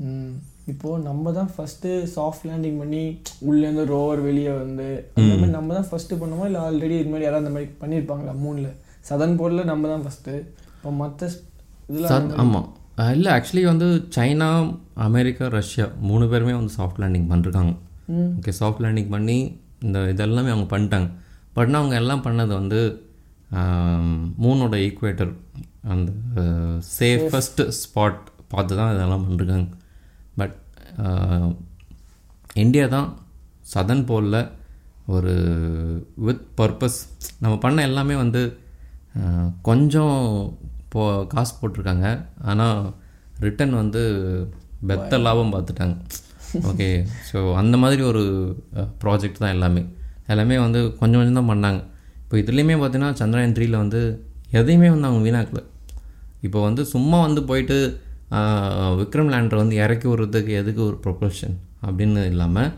[0.04, 0.36] ம்.
[0.68, 3.02] இப்போ நம்ம தான் ஃபஸ்ட்டு சாஃப்ட் லேண்டிங் பண்ணி
[3.42, 4.86] உள்ளேருந்து ரோவர் வெளியே வந்து
[5.16, 6.46] அந்த மாதிரி நம்ம தான் ஃபஸ்ட்டு பண்ணுவோமா?
[6.46, 8.70] இல்லை ஆல்ரெடி இது மாதிரி யாராவது அந்த மாதிரி பண்ணியிருப்பாங்களா மூணில்
[9.08, 10.34] சதன் போர்டில் நம்ம தான் ஃபஸ்ட்டு
[10.76, 11.30] இப்போ மற்ற
[11.92, 12.08] இதில்
[12.44, 12.68] ஆமாம்
[13.16, 14.48] இல்லை ஆக்சுவலி வந்து சைனா
[15.08, 17.74] அமெரிக்கா ரஷ்யா மூணு பேருமே வந்து சாஃப்ட் லேண்டிங் பண்ணிருக்காங்க.
[18.40, 19.38] ஓகே சாஃப்ட் லேண்டிங் பண்ணி
[19.86, 21.10] இந்த இதெல்லாமே அவங்க பண்ணிட்டாங்க.
[21.58, 22.80] பட் அவங்க எல்லாம் பண்ணது வந்து
[24.46, 25.32] மூனோட ஈக்குவேட்டர்
[25.94, 26.12] அந்த
[26.98, 28.20] சேஃபஸ்ட் ஸ்பாட்
[28.54, 29.68] பார்த்து தான் இதெல்லாம் பண்ணிருக்காங்க.
[30.40, 30.58] பட்
[32.64, 33.10] இந்தியா தான்
[33.74, 34.42] சதன் போலில்
[35.16, 35.34] ஒரு
[36.28, 37.00] வித் பர்பஸ்
[37.44, 38.42] நம்ம பண்ண எல்லாமே வந்து
[39.68, 40.18] கொஞ்சம்
[40.94, 41.02] போ
[41.34, 42.08] காசு போட்டிருக்காங்க.
[42.50, 42.80] ஆனால்
[43.46, 44.02] ரிட்டன் வந்து
[44.90, 45.96] பெத்த லாபம் பார்த்துட்டாங்க.
[46.70, 46.90] ஓகே.
[47.30, 48.24] ஸோ அந்த மாதிரி ஒரு
[49.04, 49.84] ப்ராஜெக்ட் தான் எல்லாமே.
[50.34, 51.82] எல்லாமே வந்து கொஞ்சம் கொஞ்சம் தான் பண்ணாங்க.
[52.24, 54.02] இப்போ இதுலேயுமே பார்த்தீங்கன்னா சந்திரயான் த்ரீயில் வந்து
[54.60, 55.62] எதையுமே வந்து அவங்க வீணாக்கல.
[56.48, 57.78] இப்போ வந்து சும்மா வந்து போயிட்டு
[59.00, 61.56] விக்ரம் லேண்டரை வந்து இறக்கி விடுறதுக்கு எதுக்கு ஒரு ப்ரொபல்ஷன்
[61.88, 62.70] அப்படின்னு இல்லாமல்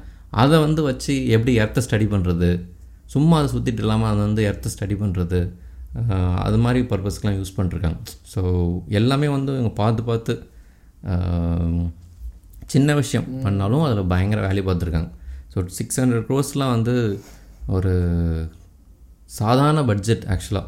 [0.41, 2.49] அதை வந்து வச்சு எப்படி எர்த்தை ஸ்டடி பண்ணுறது
[3.13, 5.39] சும்மா அதை சுற்றிட்டு இல்லாமல் அதை வந்து எர்த்தை ஸ்டடி பண்ணுறது
[6.45, 7.99] அது மாதிரி பர்பஸ்க்கெலாம் யூஸ் பண்ணிருக்காங்க.
[8.33, 8.41] ஸோ
[8.99, 10.33] எல்லாமே வந்து இவங்க பார்த்து பார்த்து
[12.73, 15.09] சின்ன விஷயம் பண்ணாலும் அதில் பயங்கர வேல்யூ பார்த்துருக்காங்க.
[15.53, 16.95] ஸோ சிக்ஸ் ஹண்ட்ரட் க்ரோஸ்லாம் வந்து
[17.77, 17.93] ஒரு
[19.39, 20.67] சாதாரண பட்ஜெட் ஆக்சுவலாக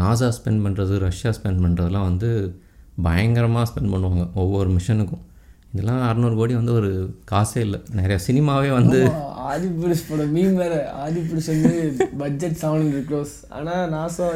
[0.00, 2.28] நாசா ஸ்பெண்ட் பண்ணுறது ரஷ்யா ஸ்பெண்ட் பண்ணுறதுலாம் வந்து
[3.06, 5.24] பயங்கரமாக ஸ்பெண்ட் பண்ணுவாங்க ஒவ்வொரு மிஷனுக்கும்
[5.76, 6.90] இதெல்லாம் அறநூறு கோடி வந்து ஒரு
[7.30, 7.78] காசே இல்லை.
[7.98, 8.98] நிறைய சினிமாவே வந்து
[9.52, 10.74] ஆதிபுருஷ் படம் மீன் வேற.
[11.04, 11.72] ஆதிபுருஷ் வந்து
[12.22, 14.26] பட்ஜெட் செவன் ஹண்ட்ரட் க்ரோஸ் ஆனால் நாசா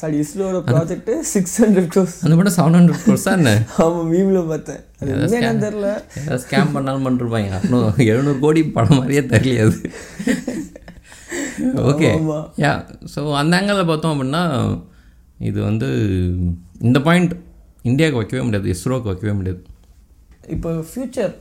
[0.00, 3.52] சாரி இஸ்ரோட ப்ராஜெக்ட் சிக்ஸ் ஹண்ட்ரட் க்ரோஸ் அந்த படம் செவன் ஹண்ட்ரட் க்ரோஸா என்ன?
[3.84, 4.82] ஆமாம் மீமில் பார்த்தேன்.
[5.10, 5.90] என்னன்னு தெரில
[6.44, 7.52] ஸ்கேம் பண்ணாலும் பண்ணிருப்பாங்க.
[7.60, 9.78] அறுநூறு எழுநூறு கோடி படம் மாதிரியே தெரியல அது.
[11.90, 12.10] ஓகே.
[12.64, 12.74] யா
[13.14, 14.44] ஸோ அந்த ஆங்கிளில் பார்த்தோம் அப்படின்னா
[15.50, 15.88] இது வந்து
[16.88, 17.32] இந்த பாயிண்ட்
[17.90, 19.60] இந்தியாவுக்கு வைக்கவே முடியாது இஸ்ரோவுக்கு வைக்கவே முடியாது.
[20.54, 21.32] இப்போ ஃப்யூச்சர்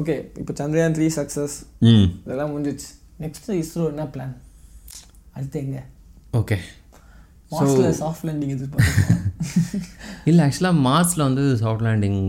[0.00, 1.54] ஓகே இப்போ சந்திரயான் த்ரீ சக்ஸஸ்
[2.24, 2.88] இதெல்லாம் முடிஞ்சிச்சு
[3.22, 4.34] நெக்ஸ்ட் இஸ்ரோ என்ன பிளான்
[5.36, 5.78] அடுத்து எங்க?
[6.40, 6.56] ஓகே
[7.52, 9.24] மாஸ்ல சாஃப்ட் லேண்டிங் எதிர்பார்க்கலாம்
[10.30, 12.20] இல்லை ஆக்சுவலாக மார்ஸில் வந்து சாஃப்ட் லேண்டிங்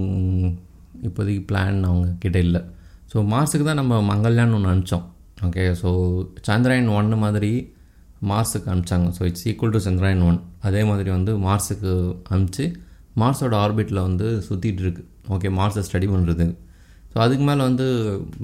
[1.08, 2.62] இப்போதைக்கு பிளான் அவங்க கிட்ட இல்லை.
[3.12, 5.06] ஸோ மார்ஸுக்கு தான் நம்ம மங்கள்யான் ஒன்று அனுப்பிச்சோம்.
[5.48, 5.90] ஓகே ஸோ
[6.48, 7.52] சந்திராயன் ஒன்று மாதிரி
[8.32, 9.08] மார்ஸுக்கு அனுப்பிச்சாங்க.
[9.18, 11.92] So it's equal to Chandrayaan one அதே மாதிரி வந்து மார்ஸுக்கு
[12.34, 12.66] அனுப்பிச்சு
[13.22, 15.04] மார்ஸோட ஆர்பிட்டில் வந்து சுற்றிட்டு இருக்கு
[15.36, 16.46] ஓகே மார்ஸை ஸ்டடி பண்ணுறது
[17.12, 17.86] ஸோ அதுக்கு மேலே வந்து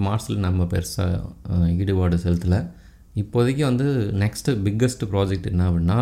[0.06, 2.60] மார்ஸில் நம்ம பெருசாக ஈடுபாடு செலுத்தலை.
[3.22, 3.88] இப்போதைக்கு வந்து
[4.24, 6.00] நெக்ஸ்ட்டு பிக்கஸ்ட் ப்ராஜெக்ட் என்ன அப்படின்னா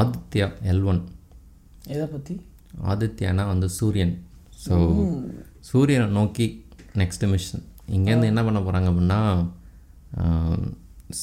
[0.00, 1.00] ஆதித்யா எல் ஒன்
[1.94, 2.34] எதை பற்றி
[2.92, 4.14] ஆதித்யானா வந்து சூரியன்.
[4.64, 4.74] ஸோ
[5.70, 6.46] சூரியனை நோக்கி
[7.02, 7.64] நெக்ஸ்ட் மிஷன்
[7.96, 9.20] இங்கேருந்து என்ன பண்ண போகிறாங்க அப்படின்னா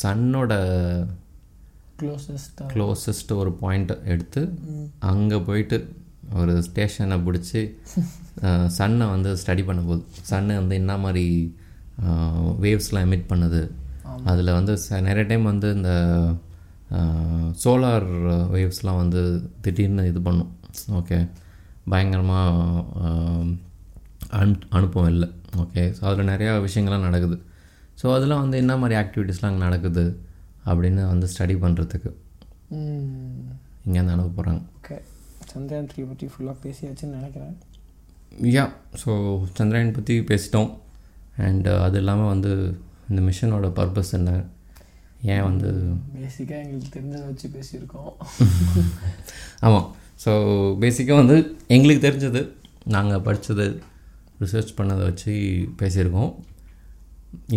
[0.01, 0.51] சன்னோட
[2.01, 4.41] க்ளோசஸ்டாக க்ளோசஸ்ட் ஒரு பாயிண்ட்டை எடுத்து
[5.11, 5.77] அங்கே போயிட்டு
[6.33, 7.61] ஒரு ஸ்டேஷனை பிடிச்சி
[8.77, 11.55] சன்னை வந்து ஸ்டடி பண்ண போகுது சன்னு வந்து என்ன மாதிரி
[12.63, 13.61] வேவ்ஸ்லாம் எமிட் பண்ணுது.
[14.23, 15.91] அதில் வந்து ச- நிறைய டைம் வந்து இந்த
[17.63, 18.07] சோலார்
[18.55, 19.21] வேவ்ஸ்லாம் வந்து
[19.61, 20.51] திடீர்னு இது பண்ணும்.
[20.91, 21.29] ஓகே
[21.89, 22.83] பயங்கரமாக
[24.39, 25.29] அனு அனுப்பவும் இல்லை.
[25.57, 27.37] ஓகே ஸோ அதில் நிறையா விஷயங்கள்லாம் நடக்குது.
[28.03, 30.21] ஸோ அதெல்லாம் வந்து என்ன மாதிரி ஆக்டிவிட்டீஸ்லாம் அங்கே நடக்குது
[30.65, 32.11] அப்படின்னு வந்து ஸ்டடி பண்ணுறதுக்கு
[33.87, 34.97] இங்கேருந்து அனுப்ப போகிறாங்க ஓகே
[35.51, 37.55] சந்திரயான் த்ரீ பற்றி ஃபுல்லாக பேசியாச்சுன்னு நினைக்கிறேன்.
[38.55, 38.65] யா
[39.01, 39.11] ஸோ
[39.57, 40.71] சந்திராயன் பற்றி பேசிட்டோம்.
[41.47, 42.51] அண்ட் அது இல்லாமல் வந்து
[43.09, 44.31] இந்த மிஷனோட பர்பஸ் என்ன?
[45.33, 45.69] ஏன் வந்து
[46.17, 48.11] பேசிக்காக எங்களுக்கு தெரிஞ்சதை வச்சு பேசியிருக்கோம்.
[49.67, 49.87] ஆமாம்
[50.23, 50.31] ஸோ
[50.83, 51.37] பேசிக்காக வந்து
[51.75, 52.41] எங்களுக்கு தெரிஞ்சது.
[52.95, 53.67] நாங்கள் படித்தது
[54.43, 55.33] ரிசர்ச் பண்ணதை வச்சு
[55.81, 56.33] பேசியிருக்கோம்.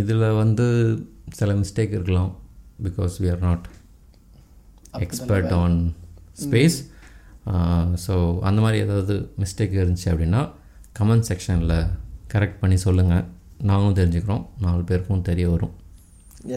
[0.01, 0.67] இதில் வந்து
[1.39, 2.31] சில மிஸ்டேக் இருக்கலாம்.
[2.87, 3.67] Because we are not
[5.05, 5.77] expert on
[6.45, 6.79] space
[8.05, 8.15] so
[8.49, 10.41] அந்த மாதிரி ஏதாவது மிஸ்டேக் இருந்துச்சு அப்படின்னா
[10.99, 11.77] கமெண்ட் செக்ஷனில்
[12.35, 13.25] கரெக்ட் பண்ணி சொல்லுங்கள்
[13.71, 14.45] நாங்களும் தெரிஞ்சுக்கிறோம்.
[14.65, 15.75] நாலு பேருக்கும் தெரிய வரும்.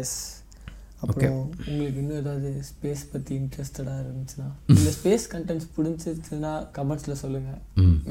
[0.02, 0.16] எஸ்
[1.02, 7.60] அப்புறம் உங்களுக்கு இன்னும் ஏதாவது ஸ்பேஸ் பற்றி இன்ட்ரெஸ்டடாக இருந்துச்சுன்னா இல்லை ஸ்பேஸ் கண்டென்ட்ஸ் பிடிச்சிருச்சுன்னா கமெண்ட்ஸில் சொல்லுங்கள்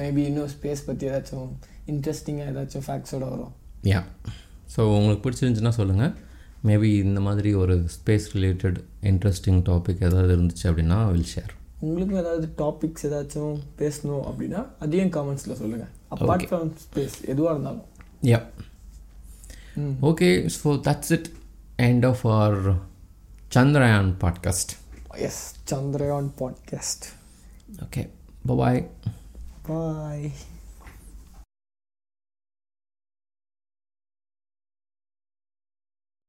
[0.01, 1.49] மேபி இன்னும் ஸ்பேஸ் பற்றி ஏதாச்சும்
[1.93, 3.55] இன்ட்ரெஸ்டிங்காக ஏதாச்சும் ஃபேக்ட்ஸோட வரும்.
[3.93, 4.03] யா
[4.75, 6.13] ஸோ உங்களுக்கு பிடிச்சிருந்துச்சுன்னா சொல்லுங்கள்
[6.69, 8.79] மேபி இந்த மாதிரி ஒரு ஸ்பேஸ் ரிலேட்டட்
[9.11, 11.53] இன்ட்ரெஸ்டிங் டாபிக் ஏதாவது இருந்துச்சு அப்படின்னா வில் ஷேர்
[11.83, 17.87] உங்களுக்கும் ஏதாவது டாபிக்ஸ் ஏதாச்சும் பேசணும் அப்படின்னா அதையும் காமெண்ட்ஸில் சொல்லுங்கள் அப்பார்ட் ஃப்ரம் ஸ்பேஸ் எதுவாக இருந்தாலும்.
[18.23, 18.41] யா
[19.77, 19.95] ம்.
[20.03, 21.29] Okay so that's it
[21.83, 22.59] end of our
[23.55, 24.73] Chandrayaan podcast
[25.21, 27.07] yes Chandrayaan podcast
[27.83, 28.03] okay
[28.53, 28.83] bye
[29.63, 30.27] bye